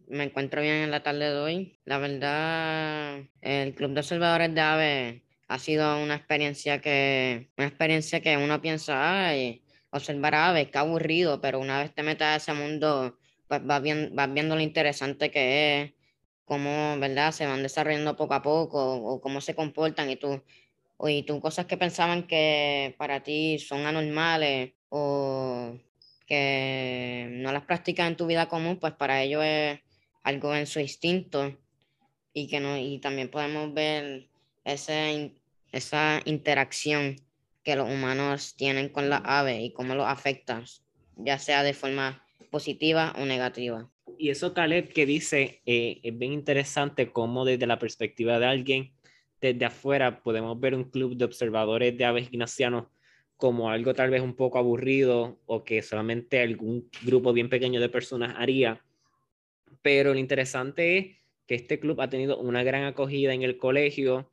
Me 0.06 0.22
encuentro 0.22 0.62
bien 0.62 0.76
en 0.76 0.92
la 0.92 1.02
tarde 1.02 1.30
de 1.30 1.36
hoy. 1.36 1.78
La 1.84 1.98
verdad, 1.98 3.24
el 3.40 3.74
Club 3.74 3.90
de 3.94 4.00
Observadores 4.00 4.54
de 4.54 4.60
Aves 4.60 5.23
ha 5.48 5.58
sido 5.58 6.02
una 6.02 6.16
experiencia 6.16 6.80
que, 6.80 7.50
una 7.56 7.66
experiencia 7.66 8.20
que 8.20 8.36
uno 8.36 8.60
piensa, 8.60 9.28
ay, 9.28 9.62
observar 9.90 10.34
aves, 10.34 10.70
qué 10.70 10.78
aburrido, 10.78 11.40
pero 11.40 11.60
una 11.60 11.78
vez 11.80 11.94
te 11.94 12.02
metes 12.02 12.26
a 12.26 12.36
ese 12.36 12.52
mundo, 12.54 13.18
pues 13.48 13.64
vas, 13.64 13.82
vas 14.12 14.32
viendo 14.32 14.56
lo 14.56 14.60
interesante 14.62 15.30
que 15.30 15.82
es, 15.82 15.92
cómo, 16.44 16.98
¿verdad? 16.98 17.32
Se 17.32 17.46
van 17.46 17.62
desarrollando 17.62 18.16
poco 18.16 18.34
a 18.34 18.42
poco, 18.42 18.96
o 18.96 19.20
cómo 19.20 19.40
se 19.40 19.54
comportan, 19.54 20.10
y 20.10 20.16
tú, 20.16 20.42
y 21.06 21.22
tú 21.24 21.40
cosas 21.40 21.66
que 21.66 21.76
pensaban 21.76 22.26
que 22.26 22.94
para 22.98 23.22
ti 23.22 23.58
son 23.58 23.86
anormales, 23.86 24.72
o 24.88 25.78
que 26.26 27.28
no 27.30 27.52
las 27.52 27.64
practicas 27.64 28.08
en 28.08 28.16
tu 28.16 28.26
vida 28.26 28.48
común, 28.48 28.78
pues 28.78 28.94
para 28.94 29.22
ellos 29.22 29.44
es 29.44 29.80
algo 30.22 30.54
en 30.54 30.66
su 30.66 30.80
instinto, 30.80 31.56
y 32.32 32.48
que 32.48 32.60
no, 32.60 32.76
y 32.76 32.98
también 32.98 33.30
podemos 33.30 33.72
ver 33.74 34.28
ese, 34.64 35.34
esa 35.74 36.20
interacción 36.24 37.16
que 37.62 37.76
los 37.76 37.90
humanos 37.90 38.54
tienen 38.56 38.88
con 38.88 39.08
la 39.08 39.16
ave 39.18 39.62
y 39.62 39.72
cómo 39.72 39.94
lo 39.94 40.06
afecta, 40.06 40.62
ya 41.16 41.38
sea 41.38 41.62
de 41.62 41.74
forma 41.74 42.24
positiva 42.50 43.14
o 43.18 43.24
negativa. 43.24 43.90
Y 44.18 44.30
eso, 44.30 44.54
Caleb, 44.54 44.92
que 44.92 45.06
dice, 45.06 45.62
eh, 45.66 46.00
es 46.02 46.16
bien 46.16 46.32
interesante 46.32 47.10
cómo 47.10 47.44
desde 47.44 47.66
la 47.66 47.78
perspectiva 47.78 48.38
de 48.38 48.46
alguien 48.46 48.92
desde 49.40 49.64
afuera 49.64 50.22
podemos 50.22 50.58
ver 50.58 50.74
un 50.74 50.84
club 50.84 51.16
de 51.16 51.24
observadores 51.24 51.98
de 51.98 52.04
aves 52.04 52.28
ignacianos 52.30 52.86
como 53.36 53.70
algo 53.70 53.92
tal 53.94 54.10
vez 54.10 54.22
un 54.22 54.34
poco 54.34 54.58
aburrido 54.58 55.38
o 55.46 55.64
que 55.64 55.82
solamente 55.82 56.40
algún 56.40 56.88
grupo 57.02 57.32
bien 57.32 57.48
pequeño 57.48 57.80
de 57.80 57.88
personas 57.88 58.34
haría. 58.38 58.82
Pero 59.82 60.14
lo 60.14 60.18
interesante 60.18 60.96
es 60.96 61.16
que 61.46 61.56
este 61.56 61.78
club 61.78 62.00
ha 62.00 62.08
tenido 62.08 62.38
una 62.38 62.62
gran 62.62 62.84
acogida 62.84 63.34
en 63.34 63.42
el 63.42 63.58
colegio, 63.58 64.30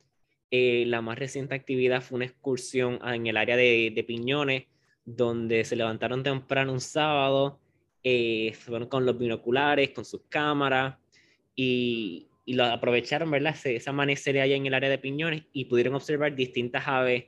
eh, 0.54 0.84
la 0.86 1.00
más 1.00 1.18
reciente 1.18 1.54
actividad 1.54 2.02
fue 2.02 2.16
una 2.16 2.26
excursión 2.26 2.98
en 3.06 3.26
el 3.26 3.38
área 3.38 3.56
de, 3.56 4.04
Piñones, 4.06 4.64
donde 5.02 5.64
se 5.64 5.76
levantaron 5.76 6.22
temprano 6.22 6.74
un 6.74 6.80
sábado, 6.82 7.58
eh, 8.04 8.52
fueron 8.52 8.86
con 8.86 9.06
los 9.06 9.18
binoculares, 9.18 9.92
con 9.92 10.04
sus 10.04 10.20
cámaras, 10.28 10.98
y, 11.56 12.26
y 12.44 12.52
lo 12.52 12.66
aprovecharon, 12.66 13.30
¿verdad? 13.30 13.56
Ese, 13.64 13.88
amanecer 13.88 14.38
allá 14.40 14.54
en 14.54 14.66
el 14.66 14.74
área 14.74 14.90
de 14.90 14.98
Piñones 14.98 15.44
y 15.54 15.64
pudieron 15.64 15.94
observar 15.94 16.36
distintas 16.36 16.86
aves, 16.86 17.24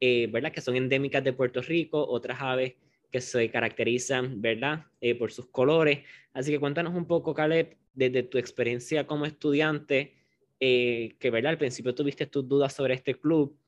eh, 0.00 0.28
¿verdad? 0.32 0.50
Que 0.50 0.62
son 0.62 0.74
endémicas 0.74 1.22
de 1.22 1.34
Puerto 1.34 1.60
Rico, 1.60 2.02
otras 2.08 2.38
aves 2.40 2.76
que 3.10 3.20
se 3.20 3.50
caracterizan, 3.50 4.40
¿verdad? 4.40 4.86
por 5.18 5.30
sus 5.30 5.44
colores. 5.48 5.98
Así 6.32 6.50
que 6.50 6.58
cuéntanos 6.58 6.94
un 6.94 7.04
poco, 7.04 7.34
Caleb, 7.34 7.76
desde 7.92 8.22
tu 8.22 8.38
experiencia 8.38 9.06
como 9.06 9.26
estudiante, 9.26 10.14
eh, 10.64 11.16
que 11.18 11.30
¿verdad? 11.30 11.50
al 11.50 11.58
principio 11.58 11.92
tuviste 11.92 12.24
tus 12.26 12.46
dudas 12.46 12.72
sobre 12.72 12.94
este 12.94 13.18
club, 13.18 13.58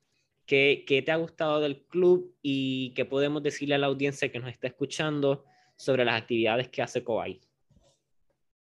¿qué, 0.46 0.84
¿qué, 0.86 1.02
te 1.02 1.10
ha 1.10 1.16
gustado 1.16 1.60
del 1.60 1.82
club 1.86 2.36
y 2.40 2.92
qué 2.94 3.04
podemos 3.04 3.42
decirle 3.42 3.74
a 3.74 3.78
la 3.78 3.88
audiencia 3.88 4.30
que 4.30 4.38
nos 4.38 4.50
está 4.50 4.68
escuchando 4.68 5.44
sobre 5.74 6.04
las 6.04 6.22
actividades 6.22 6.68
que 6.68 6.82
hace 6.82 7.02
Coay? 7.02 7.40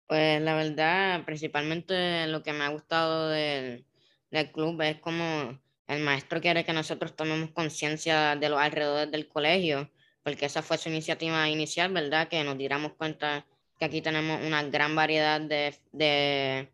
Pues 0.06 0.40
la 0.40 0.56
verdad, 0.56 1.22
principalmente 1.26 2.26
lo 2.28 2.42
que 2.42 2.54
me 2.54 2.64
ha 2.64 2.70
gustado 2.70 3.28
del, 3.28 3.84
del 4.30 4.50
club 4.50 4.80
es 4.80 4.98
como 5.00 5.60
el 5.86 6.02
maestro 6.02 6.40
quiere 6.40 6.64
que 6.64 6.72
nosotros 6.72 7.14
tomemos 7.14 7.50
conciencia 7.50 8.36
de 8.36 8.48
los 8.48 8.58
alrededores 8.58 9.10
del 9.10 9.28
colegio, 9.28 9.90
porque 10.22 10.46
esa 10.46 10.62
fue 10.62 10.78
su 10.78 10.88
iniciativa 10.88 11.46
inicial, 11.50 11.92
¿verdad? 11.92 12.28
Que 12.28 12.42
nos 12.42 12.56
diéramos 12.56 12.94
cuenta 12.94 13.44
que 13.78 13.84
aquí 13.84 14.00
tenemos 14.00 14.40
una 14.46 14.62
gran 14.62 14.94
variedad 14.94 15.42
de, 15.42 16.70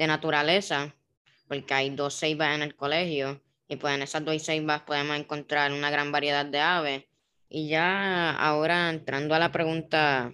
de 0.00 0.06
naturaleza, 0.06 0.94
porque 1.46 1.74
hay 1.74 1.90
dos 1.90 2.18
ceibas 2.18 2.54
en 2.54 2.62
el 2.62 2.74
colegio, 2.74 3.42
y 3.68 3.76
pues 3.76 3.94
en 3.94 4.00
esas 4.00 4.24
dos 4.24 4.42
ceibas 4.42 4.80
podemos 4.80 5.14
encontrar 5.14 5.72
una 5.72 5.90
gran 5.90 6.10
variedad 6.10 6.46
de 6.46 6.58
aves. 6.58 7.04
Y 7.50 7.68
ya 7.68 8.30
ahora 8.30 8.88
entrando 8.88 9.34
a 9.34 9.38
la 9.38 9.52
pregunta 9.52 10.32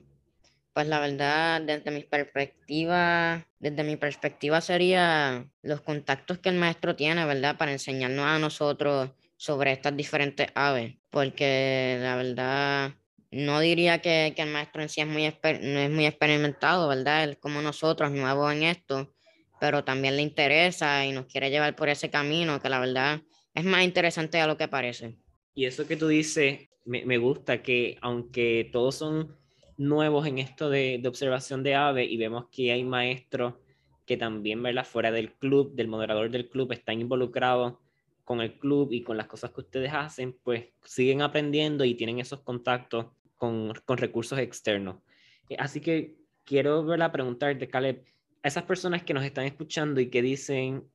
pues 0.72 0.86
la 0.88 1.00
verdad, 1.00 1.62
desde 1.62 1.90
mi 1.90 2.02
perspectiva, 2.02 3.46
desde 3.58 3.82
mi 3.82 3.96
perspectiva 3.96 4.60
sería 4.60 5.46
los 5.62 5.80
contactos 5.80 6.38
que 6.38 6.50
el 6.50 6.56
maestro 6.56 6.94
tiene, 6.94 7.24
¿verdad? 7.24 7.56
Para 7.56 7.72
enseñarnos 7.72 8.26
a 8.26 8.38
nosotros 8.38 9.10
sobre 9.38 9.72
estas 9.72 9.96
diferentes 9.96 10.48
aves, 10.54 10.96
porque 11.08 11.96
la 12.02 12.16
verdad 12.16 12.92
no 13.30 13.58
diría 13.60 14.02
que, 14.02 14.34
que 14.36 14.42
el 14.42 14.50
maestro 14.50 14.82
en 14.82 14.90
sí 14.90 15.00
es 15.00 15.06
muy, 15.06 15.22
no 15.24 15.80
es 15.80 15.90
muy 15.90 16.04
experimentado, 16.04 16.88
¿verdad? 16.88 17.24
Él 17.24 17.38
como 17.38 17.62
nosotros, 17.62 18.10
nuevo 18.10 18.50
en 18.50 18.64
esto, 18.64 19.15
pero 19.60 19.84
también 19.84 20.16
le 20.16 20.22
interesa 20.22 21.04
y 21.06 21.12
nos 21.12 21.26
quiere 21.26 21.50
llevar 21.50 21.76
por 21.76 21.88
ese 21.88 22.10
camino, 22.10 22.60
que 22.60 22.68
la 22.68 22.80
verdad 22.80 23.20
es 23.54 23.64
más 23.64 23.84
interesante 23.84 24.38
de 24.38 24.46
lo 24.46 24.56
que 24.56 24.68
parece. 24.68 25.16
Y 25.54 25.64
eso 25.64 25.86
que 25.86 25.96
tú 25.96 26.08
dices, 26.08 26.68
me, 26.84 27.04
me 27.04 27.18
gusta 27.18 27.62
que 27.62 27.98
aunque 28.02 28.68
todos 28.72 28.96
son 28.96 29.36
nuevos 29.76 30.26
en 30.26 30.38
esto 30.38 30.70
de, 30.70 30.98
de 31.00 31.08
observación 31.08 31.62
de 31.62 31.74
aves 31.74 32.08
y 32.10 32.16
vemos 32.16 32.46
que 32.50 32.72
hay 32.72 32.84
maestros 32.84 33.54
que 34.06 34.16
también, 34.16 34.62
¿verdad? 34.62 34.86
Fuera 34.86 35.10
del 35.10 35.32
club, 35.34 35.74
del 35.74 35.88
moderador 35.88 36.30
del 36.30 36.48
club, 36.48 36.72
están 36.72 37.00
involucrados 37.00 37.74
con 38.24 38.40
el 38.40 38.58
club 38.58 38.92
y 38.92 39.02
con 39.02 39.16
las 39.16 39.26
cosas 39.26 39.50
que 39.50 39.60
ustedes 39.60 39.92
hacen, 39.92 40.36
pues 40.42 40.66
siguen 40.84 41.22
aprendiendo 41.22 41.84
y 41.84 41.94
tienen 41.94 42.18
esos 42.18 42.40
contactos 42.40 43.06
con, 43.36 43.72
con 43.84 43.98
recursos 43.98 44.38
externos. 44.38 44.96
Eh, 45.48 45.56
así 45.58 45.80
que 45.80 46.16
quiero 46.44 46.84
¿verdad? 46.84 47.12
preguntarte, 47.12 47.68
Caleb, 47.68 48.04
a 48.46 48.48
esas 48.48 48.62
personas 48.62 49.02
que 49.02 49.12
nos 49.12 49.24
están 49.24 49.44
escuchando 49.44 50.00
y 50.00 50.08
que 50.08 50.22
dicen 50.22 50.88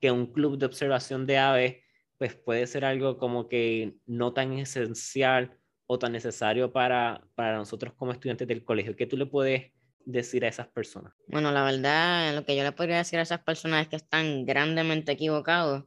que 0.00 0.10
un 0.10 0.26
club 0.26 0.58
de 0.58 0.66
observación 0.66 1.26
de 1.26 1.38
aves 1.38 1.76
pues 2.18 2.34
puede 2.34 2.66
ser 2.66 2.84
algo 2.84 3.18
como 3.18 3.48
que 3.48 3.94
no 4.04 4.32
tan 4.32 4.52
esencial 4.54 5.56
o 5.86 5.96
tan 6.00 6.10
necesario 6.10 6.72
para, 6.72 7.22
para 7.36 7.56
nosotros 7.56 7.94
como 7.94 8.10
estudiantes 8.10 8.48
del 8.48 8.64
colegio? 8.64 8.96
¿Qué 8.96 9.06
tú 9.06 9.16
le 9.16 9.26
puedes 9.26 9.70
decir 10.04 10.44
a 10.44 10.48
esas 10.48 10.66
personas? 10.66 11.12
Bueno, 11.28 11.52
la 11.52 11.62
verdad, 11.62 12.34
lo 12.34 12.44
que 12.44 12.56
yo 12.56 12.64
le 12.64 12.72
podría 12.72 12.96
decir 12.96 13.20
a 13.20 13.22
esas 13.22 13.42
personas 13.44 13.82
es 13.82 13.88
que 13.88 13.96
están 13.96 14.44
grandemente 14.44 15.12
equivocados, 15.12 15.84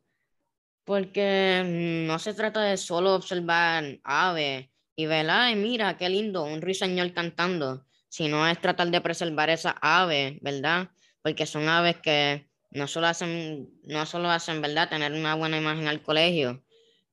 porque 0.86 2.06
no 2.08 2.20
se 2.20 2.34
trata 2.34 2.62
de 2.62 2.78
solo 2.78 3.16
observar 3.16 4.00
aves 4.06 4.70
y 4.96 5.08
ver, 5.08 5.30
ay, 5.30 5.58
mira, 5.58 5.98
qué 5.98 6.08
lindo, 6.08 6.46
un 6.46 6.62
ruiseñor 6.62 7.12
cantando, 7.12 7.86
sino 8.08 8.48
es 8.48 8.62
tratar 8.62 8.90
de 8.90 9.02
preservar 9.02 9.50
esas 9.50 9.76
aves, 9.82 10.38
¿verdad? 10.40 10.90
Porque 11.22 11.46
son 11.46 11.68
aves 11.70 11.98
que 11.98 12.48
no 12.72 12.88
solo 12.88 13.08
hacen, 13.08 13.70
no 13.84 14.06
solo 14.06 14.30
hacen, 14.30 14.62
¿verdad?, 14.62 14.90
tener 14.90 15.12
una 15.12 15.36
buena 15.36 15.58
imagen 15.58 15.88
al 15.88 16.02
colegio, 16.02 16.64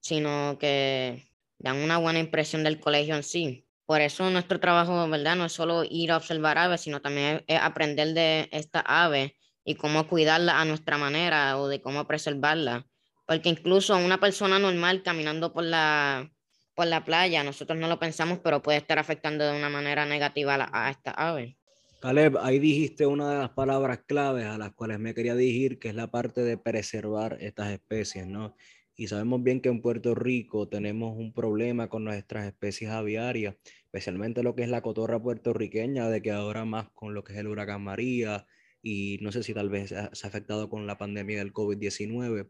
sino 0.00 0.57
que 0.59 1.29
dan 1.59 1.77
una 1.79 1.99
buena 1.99 2.21
impresión 2.21 2.65
del 2.65 2.81
colegio 2.81 3.17
en 3.17 3.23
sí. 3.23 3.67
Por 3.87 4.00
eso 4.00 4.29
nuestro 4.31 4.61
trabajo, 4.61 5.09
¿verdad? 5.09 5.37
No 5.37 5.47
es 5.47 5.53
solo 5.53 5.83
ir 5.88 6.12
a 6.12 6.19
observar 6.19 6.59
aves, 6.59 6.83
sino 6.83 7.00
también 7.00 7.45
aprender 7.61 8.15
de 8.15 8.49
esta 8.53 8.81
ave 8.81 9.37
y 9.65 9.75
cómo 9.75 10.07
cuidarla 10.07 10.61
a 10.61 10.65
nuestra 10.65 10.99
manera 10.99 11.59
o 11.59 11.69
de 11.69 11.81
cómo 11.81 12.07
preservarla. 12.07 12.87
Porque 13.27 13.49
incluso 13.49 13.97
una 13.97 14.19
persona 14.21 14.59
normal 14.59 15.03
caminando 15.03 15.53
por 15.53 15.65
la, 15.65 16.31
por 16.75 16.87
la 16.87 17.05
playa, 17.05 17.43
nosotros 17.43 17.79
no 17.79 17.88
lo 17.88 17.99
pensamos, 17.99 18.38
pero 18.43 18.62
puede 18.62 18.79
estar 18.79 18.99
afectando 18.99 19.45
de 19.45 19.57
una 19.57 19.69
manera 19.69 20.07
negativa 20.07 20.55
a, 20.55 20.87
a 20.87 20.91
esta 20.91 21.11
ave. 21.11 21.59
Caleb, 22.00 22.37
ahí 22.38 22.61
dijiste 22.61 23.07
una 23.07 23.28
de 23.33 23.38
las 23.38 23.50
palabras 23.50 24.00
claves 24.07 24.45
a 24.45 24.57
las 24.57 24.73
cuales 24.73 25.00
me 25.00 25.14
quería 25.14 25.35
dirigir, 25.35 25.81
que 25.81 25.88
es 25.88 25.97
la 25.97 26.12
parte 26.12 26.43
de 26.43 26.57
preservar 26.57 27.38
estas 27.40 27.73
especies, 27.73 28.25
¿no? 28.25 28.55
Y 28.95 29.09
sabemos 29.09 29.43
bien 29.43 29.61
que 29.61 29.69
en 29.69 29.83
Puerto 29.83 30.14
Rico 30.14 30.69
tenemos 30.69 31.17
un 31.17 31.33
problema 31.33 31.88
con 31.88 32.05
nuestras 32.05 32.47
especies 32.47 32.90
aviarias, 32.90 33.57
especialmente 33.85 34.45
lo 34.45 34.55
que 34.55 34.62
es 34.62 34.69
la 34.69 34.81
cotorra 34.81 35.21
puertorriqueña, 35.21 36.09
de 36.09 36.23
que 36.23 36.31
ahora 36.31 36.64
más 36.64 36.88
con 36.90 37.14
lo 37.14 37.25
que 37.25 37.33
es 37.33 37.38
el 37.40 37.49
huracán 37.49 37.83
María, 37.83 38.47
y 38.81 39.19
no 39.21 39.33
sé 39.33 39.43
si 39.43 39.52
tal 39.52 39.69
vez 39.69 39.88
se 39.90 39.97
ha 39.97 40.28
afectado 40.28 40.69
con 40.69 40.87
la 40.87 40.99
pandemia 40.99 41.38
del 41.38 41.52
COVID-19, 41.52 42.49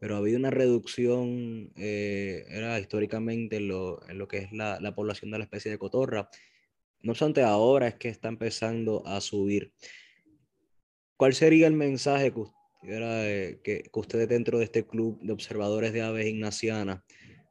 pero 0.00 0.16
ha 0.16 0.18
habido 0.18 0.38
una 0.38 0.50
reducción, 0.50 1.72
eh, 1.76 2.46
era 2.48 2.80
históricamente 2.80 3.58
en 3.58 3.68
lo, 3.68 4.00
lo, 4.12 4.26
que 4.26 4.38
es 4.38 4.52
la, 4.52 4.80
la 4.80 4.94
población 4.96 5.30
de 5.30 5.38
la 5.38 5.44
especie 5.44 5.70
de 5.70 5.78
cotorra. 5.78 6.30
No 7.02 7.12
obstante, 7.12 7.42
ahora 7.42 7.88
es 7.88 7.94
que 7.94 8.08
está 8.08 8.28
empezando 8.28 9.06
a 9.06 9.20
subir. 9.20 9.72
¿Cuál 11.16 11.34
sería 11.34 11.66
el 11.66 11.74
mensaje 11.74 12.32
que 12.32 12.42
era 12.82 13.58
que, 13.62 13.90
ustedes 13.92 14.28
dentro 14.28 14.58
de 14.58 14.64
este 14.64 14.86
club 14.86 15.18
de 15.20 15.32
observadores 15.32 15.92
de 15.92 16.02
aves 16.02 16.26
ignacianas 16.26 17.02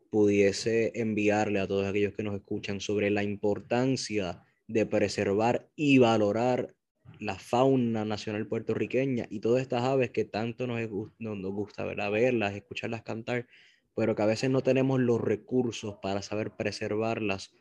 pudiese 0.09 0.91
enviarle 0.95 1.59
a 1.59 1.67
todos 1.67 1.85
aquellos 1.85 2.13
que 2.13 2.23
nos 2.23 2.35
escuchan 2.35 2.79
sobre 2.79 3.09
la 3.09 3.23
importancia 3.23 4.41
de 4.67 4.85
preservar 4.85 5.69
y 5.75 5.97
valorar 5.97 6.73
la 7.19 7.35
fauna 7.35 8.05
nacional 8.05 8.47
puertorriqueña 8.47 9.27
y 9.29 9.39
todas 9.39 9.61
estas 9.61 9.83
aves 9.83 10.11
que 10.11 10.25
tanto 10.25 10.67
nos, 10.67 10.79
nos 11.19 11.51
gusta 11.51 11.83
verlas, 11.83 12.55
escucharlas 12.55 13.03
cantar, 13.03 13.47
pero 13.95 14.15
que 14.15 14.21
a 14.21 14.27
veces 14.27 14.49
no 14.49 14.61
tenemos 14.61 14.99
los 14.99 15.19
recursos 15.19 15.95
para 16.01 16.21
saber 16.21 16.51
preservarlas 16.51 17.51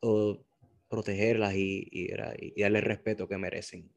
o 0.00 0.44
protegerlas 0.94 1.54
y, 1.54 1.88
y, 1.90 2.12
y 2.54 2.62
darle 2.62 2.78
el 2.78 2.84
respeto 2.84 3.26
que 3.26 3.36
merecen. 3.36 3.90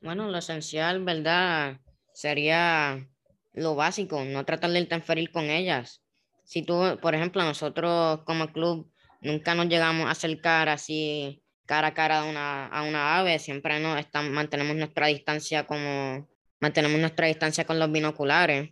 Bueno, 0.00 0.28
lo 0.28 0.38
esencial, 0.38 1.04
¿verdad? 1.04 1.80
Sería 2.12 3.08
lo 3.52 3.74
básico, 3.76 4.24
no 4.24 4.44
tratar 4.44 4.70
de 4.70 4.80
interferir 4.80 5.30
con 5.30 5.44
ellas. 5.44 6.02
Si 6.44 6.62
tú, 6.62 6.98
por 7.00 7.14
ejemplo, 7.14 7.42
nosotros 7.44 8.20
como 8.24 8.52
club 8.52 8.90
nunca 9.20 9.54
nos 9.54 9.68
llegamos 9.68 10.06
a 10.06 10.10
acercar 10.10 10.68
así 10.68 11.40
cara 11.66 11.88
a 11.88 11.94
cara 11.94 12.22
a 12.22 12.24
una, 12.24 12.66
a 12.66 12.82
una 12.82 13.18
ave, 13.18 13.38
siempre 13.38 13.78
no 13.78 13.96
están, 13.96 14.32
mantenemos 14.32 14.74
nuestra 14.76 15.06
distancia 15.06 15.66
como 15.66 16.28
mantenemos 16.58 16.98
nuestra 16.98 17.28
distancia 17.28 17.64
con 17.64 17.78
los 17.78 17.90
binoculares. 17.90 18.70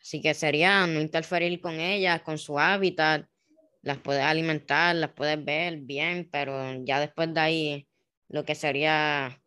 Así 0.00 0.20
que 0.20 0.34
sería 0.34 0.86
no 0.86 1.00
interferir 1.00 1.60
con 1.60 1.80
ellas, 1.80 2.22
con 2.22 2.36
su 2.38 2.58
hábitat, 2.58 3.26
las 3.82 3.98
puedes 3.98 4.22
alimentar, 4.22 4.94
las 4.96 5.10
puedes 5.10 5.42
ver 5.44 5.78
bien, 5.78 6.28
pero 6.30 6.74
ya 6.84 7.00
después 7.00 7.32
de 7.32 7.40
ahí 7.40 7.88
lo 8.28 8.44
que 8.44 8.54
sería 8.54 9.40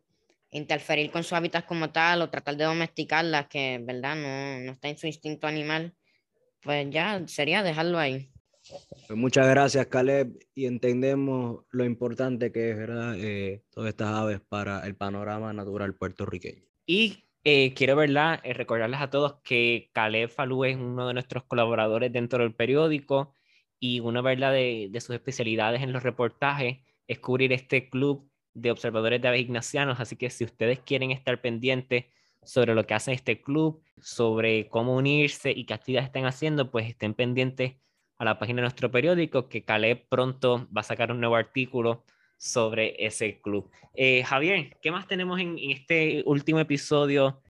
interferir 0.50 1.10
con 1.10 1.24
su 1.24 1.34
hábitat 1.34 1.66
como 1.66 1.90
tal 1.90 2.22
o 2.22 2.30
tratar 2.30 2.56
de 2.56 2.64
domesticarla, 2.64 3.48
que 3.48 3.80
verdad 3.82 4.16
no, 4.16 4.64
no 4.64 4.72
está 4.72 4.88
en 4.88 4.98
su 4.98 5.06
instinto 5.06 5.46
animal, 5.46 5.94
pues 6.62 6.88
ya 6.90 7.22
sería 7.26 7.62
dejarlo 7.62 7.98
ahí. 7.98 8.30
Pues 9.06 9.18
muchas 9.18 9.46
gracias, 9.46 9.86
Caleb, 9.88 10.38
y 10.54 10.66
entendemos 10.66 11.64
lo 11.70 11.84
importante 11.84 12.50
que 12.50 12.70
es 12.70 12.76
¿verdad? 12.76 13.14
Eh, 13.18 13.62
todas 13.70 13.90
estas 13.90 14.08
aves 14.08 14.40
para 14.48 14.86
el 14.86 14.96
panorama 14.96 15.52
natural 15.52 15.94
puertorriqueño. 15.94 16.62
Y 16.86 17.24
eh, 17.44 17.74
quiero 17.74 17.96
¿verdad? 17.96 18.40
Eh, 18.42 18.54
recordarles 18.54 19.00
a 19.00 19.10
todos 19.10 19.40
que 19.42 19.90
Caleb 19.92 20.30
Falú 20.30 20.64
es 20.64 20.76
uno 20.76 21.06
de 21.06 21.14
nuestros 21.14 21.44
colaboradores 21.44 22.10
dentro 22.10 22.42
del 22.42 22.54
periódico 22.54 23.34
y 23.84 24.00
una 24.00 24.22
¿verdad? 24.22 24.50
De, 24.50 24.88
de 24.90 25.00
sus 25.02 25.14
especialidades 25.14 25.82
en 25.82 25.92
los 25.92 26.02
reportajes 26.02 26.78
es 27.06 27.18
cubrir 27.18 27.52
este 27.52 27.90
club 27.90 28.30
de 28.54 28.70
observadores 28.70 29.20
de 29.20 29.28
aves 29.28 29.42
ignacianos, 29.42 30.00
así 30.00 30.16
que 30.16 30.30
si 30.30 30.42
ustedes 30.42 30.80
quieren 30.80 31.10
estar 31.10 31.42
pendientes 31.42 32.06
sobre 32.42 32.74
lo 32.74 32.86
que 32.86 32.94
hace 32.94 33.12
este 33.12 33.42
club, 33.42 33.82
sobre 34.00 34.70
cómo 34.70 34.96
unirse 34.96 35.50
y 35.50 35.66
qué 35.66 35.74
actividades 35.74 36.06
están 36.06 36.24
haciendo, 36.24 36.70
pues 36.70 36.88
estén 36.88 37.12
pendientes 37.12 37.74
a 38.16 38.24
la 38.24 38.38
página 38.38 38.56
de 38.56 38.62
nuestro 38.62 38.90
periódico, 38.90 39.50
que 39.50 39.66
Caleb 39.66 40.06
pronto 40.08 40.66
va 40.74 40.80
a 40.80 40.84
sacar 40.84 41.12
un 41.12 41.20
nuevo 41.20 41.36
artículo 41.36 42.04
sobre 42.38 43.04
ese 43.04 43.42
club. 43.42 43.70
Eh, 43.92 44.22
Javier, 44.24 44.78
¿qué 44.80 44.90
más 44.92 45.06
tenemos 45.06 45.38
en, 45.40 45.58
en, 45.58 45.72
este 45.72 46.22
último 46.24 46.58
episodio? 46.58 47.42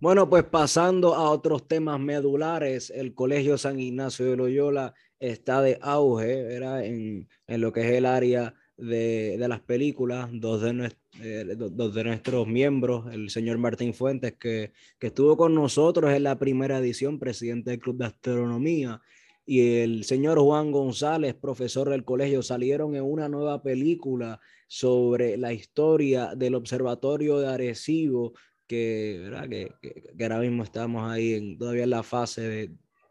Bueno, 0.00 0.28
pues 0.28 0.44
pasando 0.44 1.14
a 1.14 1.30
otros 1.30 1.68
temas 1.68 2.00
medulares, 2.00 2.88
el 2.90 3.14
Colegio 3.14 3.58
San 3.58 3.78
Ignacio 3.78 4.30
de 4.30 4.36
Loyola 4.36 4.94
está 5.22 5.62
de 5.62 5.78
auge, 5.80 6.42
¿verdad? 6.42 6.84
En, 6.84 7.28
en 7.46 7.60
lo 7.60 7.72
que 7.72 7.80
es 7.82 7.92
el 7.92 8.06
área 8.06 8.54
de, 8.76 9.36
de 9.38 9.48
las 9.48 9.60
películas, 9.60 10.28
dos 10.32 10.60
de, 10.62 10.92
eh, 11.20 11.54
dos 11.56 11.94
de 11.94 12.04
nuestros 12.04 12.46
miembros, 12.48 13.12
el 13.12 13.30
señor 13.30 13.58
Martín 13.58 13.94
Fuentes, 13.94 14.34
que, 14.34 14.72
que 14.98 15.06
estuvo 15.08 15.36
con 15.36 15.54
nosotros 15.54 16.12
en 16.12 16.24
la 16.24 16.38
primera 16.38 16.78
edición, 16.78 17.20
presidente 17.20 17.70
del 17.70 17.80
Club 17.80 17.98
de 17.98 18.06
Astronomía, 18.06 19.00
y 19.46 19.78
el 19.78 20.04
señor 20.04 20.38
Juan 20.40 20.72
González, 20.72 21.34
profesor 21.34 21.88
del 21.88 22.04
colegio, 22.04 22.42
salieron 22.42 22.96
en 22.96 23.04
una 23.04 23.28
nueva 23.28 23.62
película 23.62 24.40
sobre 24.66 25.36
la 25.36 25.52
historia 25.52 26.34
del 26.34 26.56
Observatorio 26.56 27.38
de 27.38 27.48
Arecibo, 27.48 28.32
que, 28.66 29.20
¿verdad? 29.22 29.48
que, 29.48 29.74
que, 30.16 30.22
ahora 30.24 30.40
mismo 30.40 30.64
estamos 30.64 31.10
ahí 31.10 31.34
en, 31.34 31.58
todavía 31.58 31.84
en 31.84 31.90
la 31.90 32.02
fase 32.02 32.40
de, 32.42 32.70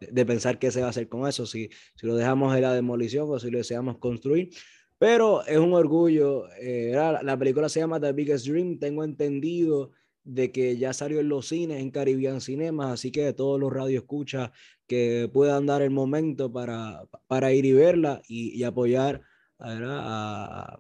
de, 0.10 0.26
pensar 0.26 0.60
qué 0.60 0.72
se 0.72 0.82
va 0.82 0.88
a 0.88 0.90
hacer 0.90 1.08
con 1.08 1.28
eso, 1.28 1.46
si, 1.46 1.70
si 1.96 2.08
lo 2.08 2.16
dejamos 2.16 2.56
en 2.56 2.62
la 2.62 2.74
demolición 2.74 3.28
o 3.30 3.40
si 3.40 3.50
lo 3.52 3.60
deseamos 3.60 3.98
construir. 3.98 4.50
Pero 4.98 5.46
es 5.46 5.58
un 5.58 5.74
orgullo. 5.74 6.48
Eh, 6.60 6.92
la 6.94 7.38
película 7.38 7.70
se 7.70 7.80
llama 7.80 8.00
The 8.00 8.12
Biggest 8.14 8.46
Dream. 8.46 8.78
Tengo 8.78 9.04
entendido 9.04 9.92
de 10.24 10.52
que 10.52 10.78
ya 10.78 10.94
salió 10.94 11.20
en 11.20 11.30
los 11.30 11.48
cines, 11.48 11.82
en 11.82 11.92
Caribbean 11.92 12.42
Cinemas, 12.42 12.92
así 12.92 13.12
que 13.12 13.34
todos 13.34 13.60
los 13.60 13.74
radioescuchas 13.74 14.52
que 14.88 15.30
puedan 15.32 15.66
dar 15.66 15.82
el 15.82 15.90
momento 15.90 16.52
para, 16.52 17.04
para 17.28 17.52
ir 17.54 17.66
y 17.66 17.74
verla 17.74 18.22
y, 18.28 18.62
apoyar 18.64 19.22
a, 19.60 20.80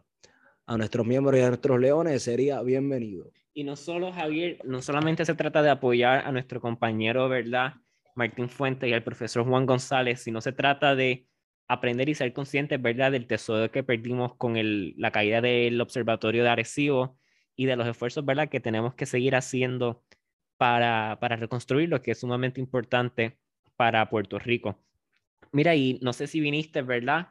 a, 0.65 0.77
nuestros 0.77 1.05
miembros 1.05 1.39
y 1.39 1.41
a 1.41 1.49
nuestros 1.49 1.79
leones 1.79 2.21
sería 2.23 2.61
bienvenido. 2.61 3.31
Y 3.53 3.63
no 3.63 3.75
solo, 3.75 4.11
Javier, 4.11 4.59
no 4.63 4.81
solamente 4.81 5.25
se 5.25 5.35
trata 5.35 5.61
de 5.61 5.69
apoyar 5.69 6.25
a 6.25 6.31
nuestro 6.31 6.61
compañero, 6.61 7.27
¿verdad? 7.27 7.73
Martín 8.15 8.49
Fuente 8.49 8.87
y 8.87 8.93
al 8.93 9.03
profesor 9.03 9.45
Juan 9.45 9.65
González, 9.65 10.21
sino 10.21 10.41
se 10.41 10.51
trata 10.51 10.95
de 10.95 11.27
aprender 11.67 12.09
y 12.09 12.15
ser 12.15 12.33
conscientes, 12.33 12.81
¿verdad?, 12.81 13.11
del 13.11 13.27
tesoro 13.27 13.71
que 13.71 13.83
perdimos 13.83 14.35
con 14.35 14.57
el, 14.57 14.93
la 14.97 15.11
caída 15.11 15.39
del 15.41 15.79
observatorio 15.79 16.43
de 16.43 16.49
Arecibo 16.49 17.17
y 17.55 17.65
de 17.65 17.75
los 17.75 17.87
esfuerzos, 17.87 18.25
¿verdad?, 18.25 18.49
que 18.49 18.59
tenemos 18.59 18.93
que 18.95 19.05
seguir 19.05 19.35
haciendo 19.35 20.03
para, 20.57 21.17
para 21.21 21.37
reconstruirlo, 21.37 22.01
que 22.01 22.11
es 22.11 22.19
sumamente 22.19 22.59
importante 22.59 23.37
para 23.77 24.09
Puerto 24.09 24.37
Rico. 24.37 24.83
Mira, 25.51 25.75
y 25.75 25.97
no 26.01 26.13
sé 26.13 26.27
si 26.27 26.39
viniste, 26.41 26.81
¿verdad?, 26.81 27.29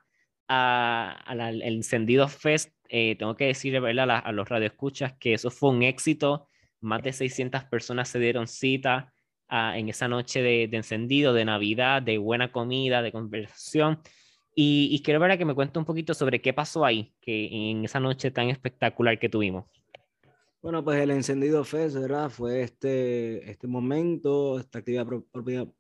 al 0.49 1.63
Encendido 1.63 2.27
Fest. 2.27 2.75
Eh, 2.89 3.15
tengo 3.17 3.37
que 3.37 3.47
decirle, 3.47 3.79
¿verdad?, 3.81 4.11
a, 4.11 4.19
a 4.19 4.33
los 4.33 4.49
radioescuchas 4.49 5.13
que 5.19 5.35
eso 5.35 5.51
fue 5.51 5.71
un 5.71 5.83
éxito. 5.83 6.49
Más 6.81 7.03
de 7.03 7.13
600 7.13 7.65
personas 7.65 8.09
se 8.09 8.19
dieron 8.19 8.49
cita 8.49 9.13
ah, 9.51 9.77
en 9.77 9.89
esa 9.89 10.09
noche 10.09 10.41
de, 10.41 10.69
de, 10.69 10.77
encendido, 10.79 11.35
de 11.35 11.45
Navidad, 11.45 12.01
de 12.01 12.19
buena 12.19 12.51
comida, 12.53 13.03
de 13.03 13.13
conversación. 13.13 14.01
Y, 14.55 15.01
quiero 15.05 15.21
ver 15.21 15.31
a 15.31 15.39
que 15.39 15.45
me 15.45 15.55
cuente 15.55 15.79
un 15.79 15.85
poquito 15.85 16.13
sobre 16.13 16.41
qué 16.43 16.53
pasó 16.53 16.85
ahí, 16.85 17.15
que 17.21 17.71
en 17.71 17.85
esa 17.85 18.01
noche 18.01 18.31
tan 18.31 18.51
espectacular 18.51 19.19
que 19.19 19.29
tuvimos. 19.29 19.65
Bueno, 20.61 20.85
pues 20.85 21.01
el 21.01 21.11
encendido 21.13 21.65
Fest, 21.65 21.97
¿verdad? 21.97 22.29
Fue 22.29 22.63
este, 22.63 23.51
este 23.51 23.67
momento, 23.67 24.59
esta 24.59 24.81
actividad 24.81 25.07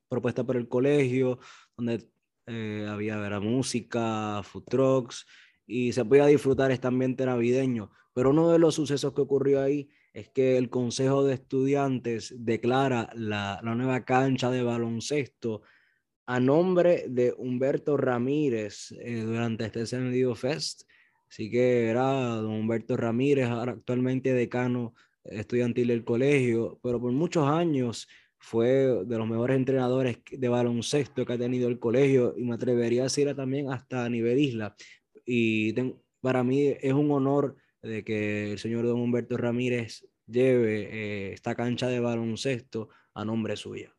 propuesta 0.08 0.44
por 0.44 0.56
el 0.56 0.68
colegio, 0.68 1.38
donde 1.76 2.08
eh, 2.46 2.86
había 2.88 3.18
música, 3.40 4.42
food 4.42 4.64
trucks, 4.64 5.26
y 5.66 5.92
se 5.92 6.04
podía 6.04 6.26
disfrutar 6.26 6.70
este 6.70 6.86
ambiente 6.86 7.26
navideño. 7.26 7.90
Pero 8.14 8.30
uno 8.30 8.50
de 8.50 8.58
los 8.58 8.76
sucesos 8.76 9.12
que 9.12 9.20
ocurrió 9.20 9.60
ahí 9.60 9.90
es 10.12 10.28
que 10.28 10.56
el 10.56 10.70
Consejo 10.70 11.24
de 11.24 11.34
Estudiantes 11.34 12.34
declara 12.36 13.10
la, 13.14 13.60
la 13.62 13.74
nueva 13.74 14.04
cancha 14.04 14.50
de 14.50 14.62
baloncesto 14.62 15.62
a 16.26 16.38
nombre 16.38 17.06
de 17.08 17.34
Humberto 17.36 17.96
Ramírez 17.96 18.92
eh, 18.92 19.22
durante 19.22 19.64
este 19.64 19.80
encendido 19.80 20.36
Fest. 20.36 20.82
Así 21.28 21.50
que 21.50 21.88
era 21.88 22.40
Humberto 22.40 22.96
Ramírez, 22.96 23.48
actualmente 23.48 24.32
decano 24.32 24.94
estudiantil 25.24 25.88
del 25.88 26.04
colegio, 26.04 26.78
pero 26.82 27.00
por 27.00 27.12
muchos 27.12 27.48
años 27.48 28.08
fue 28.38 29.04
de 29.04 29.18
los 29.18 29.28
mejores 29.28 29.56
entrenadores 29.56 30.18
de 30.30 30.48
baloncesto 30.48 31.26
que 31.26 31.32
ha 31.32 31.38
tenido 31.38 31.68
el 31.68 31.78
colegio 31.78 32.34
y 32.36 32.44
me 32.44 32.54
atrevería 32.54 33.02
a 33.02 33.04
decir 33.04 33.34
también 33.34 33.70
hasta 33.70 34.04
a 34.04 34.08
nivel 34.08 34.38
isla. 34.38 34.74
Y 35.26 35.74
para 36.20 36.44
mí 36.44 36.74
es 36.80 36.92
un 36.92 37.10
honor 37.10 37.56
de 37.82 38.04
que 38.04 38.52
el 38.52 38.58
señor 38.58 38.86
don 38.86 39.00
Humberto 39.00 39.36
Ramírez 39.36 40.06
lleve 40.26 40.82
eh, 40.82 41.32
esta 41.32 41.54
cancha 41.54 41.88
de 41.88 42.00
baloncesto 42.00 42.88
a 43.14 43.24
nombre 43.24 43.56
suyo. 43.56 43.94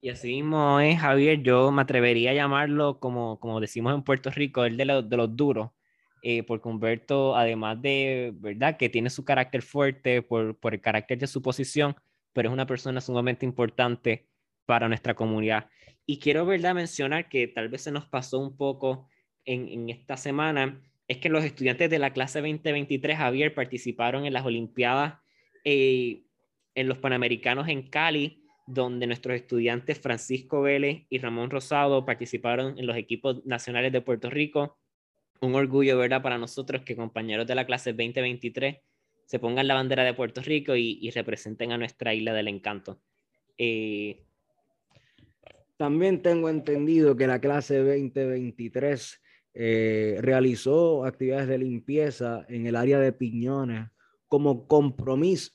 Y 0.00 0.10
así 0.10 0.34
mismo 0.34 0.80
es, 0.80 1.00
Javier, 1.00 1.42
yo 1.42 1.72
me 1.72 1.80
atrevería 1.80 2.32
a 2.32 2.34
llamarlo, 2.34 3.00
como, 3.00 3.40
como 3.40 3.58
decimos 3.58 3.94
en 3.94 4.02
Puerto 4.02 4.30
Rico, 4.30 4.64
el 4.66 4.76
de, 4.76 4.84
de 4.84 5.16
los 5.16 5.34
duros, 5.34 5.70
eh, 6.22 6.42
porque 6.42 6.68
Humberto, 6.68 7.34
además 7.36 7.80
de, 7.80 8.32
¿verdad?, 8.34 8.76
que 8.76 8.90
tiene 8.90 9.08
su 9.08 9.24
carácter 9.24 9.62
fuerte 9.62 10.20
por, 10.20 10.58
por 10.58 10.74
el 10.74 10.82
carácter 10.82 11.18
de 11.18 11.26
su 11.26 11.40
posición, 11.40 11.96
pero 12.34 12.48
es 12.48 12.52
una 12.52 12.66
persona 12.66 13.00
sumamente 13.00 13.46
importante 13.46 14.28
para 14.66 14.88
nuestra 14.88 15.14
comunidad. 15.14 15.70
Y 16.04 16.18
quiero, 16.18 16.44
¿verdad?, 16.44 16.74
mencionar 16.74 17.30
que 17.30 17.48
tal 17.48 17.70
vez 17.70 17.82
se 17.82 17.90
nos 17.90 18.04
pasó 18.06 18.38
un 18.38 18.56
poco 18.58 19.08
en, 19.46 19.68
en 19.68 19.88
esta 19.88 20.18
semana, 20.18 20.82
es 21.08 21.18
que 21.18 21.28
los 21.28 21.44
estudiantes 21.44 21.90
de 21.90 21.98
la 21.98 22.12
clase 22.12 22.40
2023, 22.40 23.16
Javier, 23.16 23.54
participaron 23.54 24.24
en 24.26 24.32
las 24.32 24.44
Olimpiadas, 24.44 25.18
eh, 25.64 26.22
en 26.74 26.88
los 26.88 26.98
Panamericanos 26.98 27.68
en 27.68 27.88
Cali, 27.88 28.42
donde 28.66 29.06
nuestros 29.06 29.36
estudiantes 29.36 30.00
Francisco 30.00 30.62
Vélez 30.62 31.06
y 31.10 31.18
Ramón 31.18 31.50
Rosado 31.50 32.06
participaron 32.06 32.78
en 32.78 32.86
los 32.86 32.96
equipos 32.96 33.44
nacionales 33.44 33.92
de 33.92 34.00
Puerto 34.00 34.30
Rico 34.30 34.78
un 35.40 35.54
orgullo, 35.54 35.98
¿verdad? 35.98 36.22
Para 36.22 36.38
nosotros 36.38 36.82
que 36.82 36.96
compañeros 36.96 37.46
de 37.46 37.54
la 37.54 37.66
clase 37.66 37.92
2023 37.92 38.78
se 39.26 39.38
pongan 39.38 39.68
la 39.68 39.74
bandera 39.74 40.04
de 40.04 40.14
Puerto 40.14 40.42
Rico 40.42 40.76
y, 40.76 41.10
representen 41.10 41.72
a 41.72 41.78
nuestra 41.78 42.14
isla 42.14 42.32
del 42.32 42.48
encanto. 42.48 43.00
Eh, 43.56 44.22
También 45.76 46.22
tengo 46.22 46.48
entendido 46.48 47.16
que 47.16 47.26
la 47.26 47.40
clase 47.40 47.78
2023 47.78 49.22
eh, 49.54 50.18
realizó 50.20 51.04
actividades 51.04 51.46
de 51.46 51.58
limpieza 51.58 52.44
en 52.48 52.66
el 52.66 52.74
área 52.74 52.98
de 52.98 53.12
Piñones 53.12 53.88
como 54.26 54.66
compromiso 54.66 55.52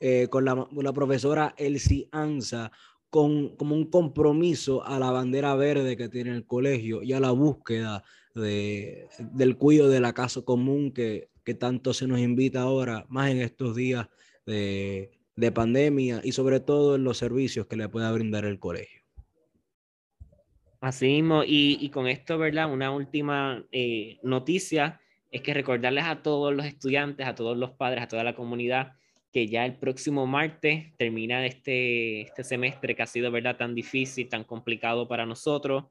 eh, 0.00 0.28
con, 0.28 0.44
la, 0.44 0.68
la, 0.70 0.92
profesora 0.92 1.54
Elsie 1.58 2.08
Anza, 2.12 2.72
con, 3.10 3.56
como 3.56 3.74
un 3.74 3.90
compromiso 3.90 4.84
a 4.84 4.98
la 4.98 5.10
bandera 5.10 5.54
verde 5.56 5.96
que 5.96 6.08
tiene 6.08 6.30
el 6.30 6.46
colegio 6.46 7.02
y 7.02 7.12
a 7.12 7.20
la 7.20 7.30
búsqueda 7.32 8.02
de, 8.34 9.08
del 9.32 9.56
cuidado 9.56 9.90
de 9.90 10.00
la 10.00 10.14
casa 10.14 10.42
común 10.42 10.92
que, 10.92 11.30
que, 11.44 11.54
tanto 11.54 11.92
se 11.92 12.06
nos 12.06 12.20
invita 12.20 12.62
ahora, 12.62 13.04
más 13.08 13.30
en 13.30 13.40
estos 13.40 13.76
días 13.76 14.08
de, 14.46 15.10
de 15.36 15.52
pandemia 15.52 16.20
y 16.22 16.32
sobre 16.32 16.60
todo 16.60 16.96
en 16.96 17.04
los 17.04 17.18
servicios 17.18 17.66
que 17.66 17.76
le 17.76 17.88
pueda 17.88 18.12
brindar 18.12 18.44
el 18.44 18.58
colegio. 18.58 18.99
Así 20.80 21.06
mismo, 21.06 21.44
y, 21.44 21.76
y 21.78 21.90
con 21.90 22.06
esto, 22.08 22.38
¿verdad? 22.38 22.72
Una 22.72 22.90
última 22.90 23.66
eh, 23.70 24.18
noticia 24.22 24.98
es 25.30 25.42
que 25.42 25.52
recordarles 25.52 26.04
a 26.04 26.22
todos 26.22 26.54
los 26.54 26.64
estudiantes, 26.64 27.26
a 27.26 27.34
todos 27.34 27.56
los 27.56 27.72
padres, 27.72 28.02
a 28.02 28.08
toda 28.08 28.24
la 28.24 28.34
comunidad, 28.34 28.92
que 29.30 29.46
ya 29.46 29.66
el 29.66 29.76
próximo 29.76 30.26
martes 30.26 30.96
termina 30.96 31.44
este, 31.44 32.22
este 32.22 32.44
semestre 32.44 32.96
que 32.96 33.02
ha 33.02 33.06
sido, 33.06 33.30
¿verdad?, 33.30 33.56
tan 33.58 33.74
difícil, 33.74 34.28
tan 34.28 34.44
complicado 34.44 35.06
para 35.06 35.26
nosotros. 35.26 35.84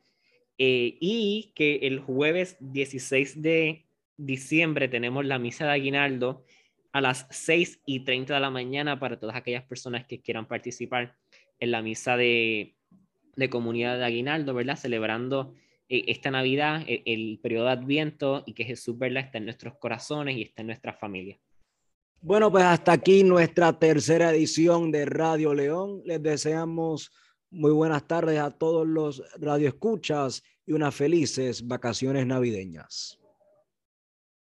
Eh, 0.58 0.98
y 1.00 1.54
que 1.56 1.76
el 1.84 2.00
jueves 2.00 2.58
16 2.60 3.42
de 3.42 3.86
diciembre 4.18 4.90
tenemos 4.90 5.24
la 5.24 5.40
misa 5.40 5.66
de 5.66 5.72
aguinaldo 5.72 6.44
a 6.92 7.00
las 7.00 7.28
6 7.30 7.82
y 7.86 8.02
30 8.04 8.34
de 8.34 8.40
la 8.40 8.50
mañana 8.50 9.00
para 9.00 9.20
todas 9.20 9.36
aquellas 9.36 9.64
personas 9.64 10.06
que 10.06 10.20
quieran 10.20 10.48
participar 10.48 11.16
en 11.60 11.72
la 11.72 11.82
misa 11.82 12.18
de, 12.18 12.76
de 13.40 13.50
comunidad 13.50 13.98
de 13.98 14.06
aguinaldo, 14.06 14.54
¿verdad? 14.54 14.76
Celebrando 14.76 15.56
eh, 15.88 16.04
esta 16.08 16.30
Navidad, 16.30 16.84
el, 16.88 17.02
el, 17.06 17.40
periodo 17.42 17.66
de 17.66 17.72
Adviento 17.72 18.44
y 18.46 18.54
que 18.54 18.66
Jesús, 18.66 18.98
¿verdad? 18.98 19.24
Está 19.24 19.40
en 19.40 19.46
nuestros 19.46 19.76
corazones 19.80 20.38
y 20.38 20.44
está 20.44 20.62
en 20.62 20.68
nuestra 20.68 20.94
familia. 20.94 21.40
Bueno, 22.22 22.52
pues 22.52 22.66
hasta 22.66 22.92
aquí 22.92 23.24
nuestra 23.24 23.72
tercera 23.80 24.32
edición 24.32 24.92
de 24.92 25.06
Radio 25.06 25.54
León. 25.54 26.02
Les 26.06 26.22
deseamos 26.22 27.12
muy 27.50 27.72
buenas 27.72 28.08
tardes 28.08 28.40
a 28.40 28.52
todos 28.52 28.86
los 28.86 29.24
radioescuchas 29.40 30.44
y 30.66 30.74
unas 30.74 30.94
felices 30.94 31.66
vacaciones 31.66 32.26
navideñas. 32.26 33.19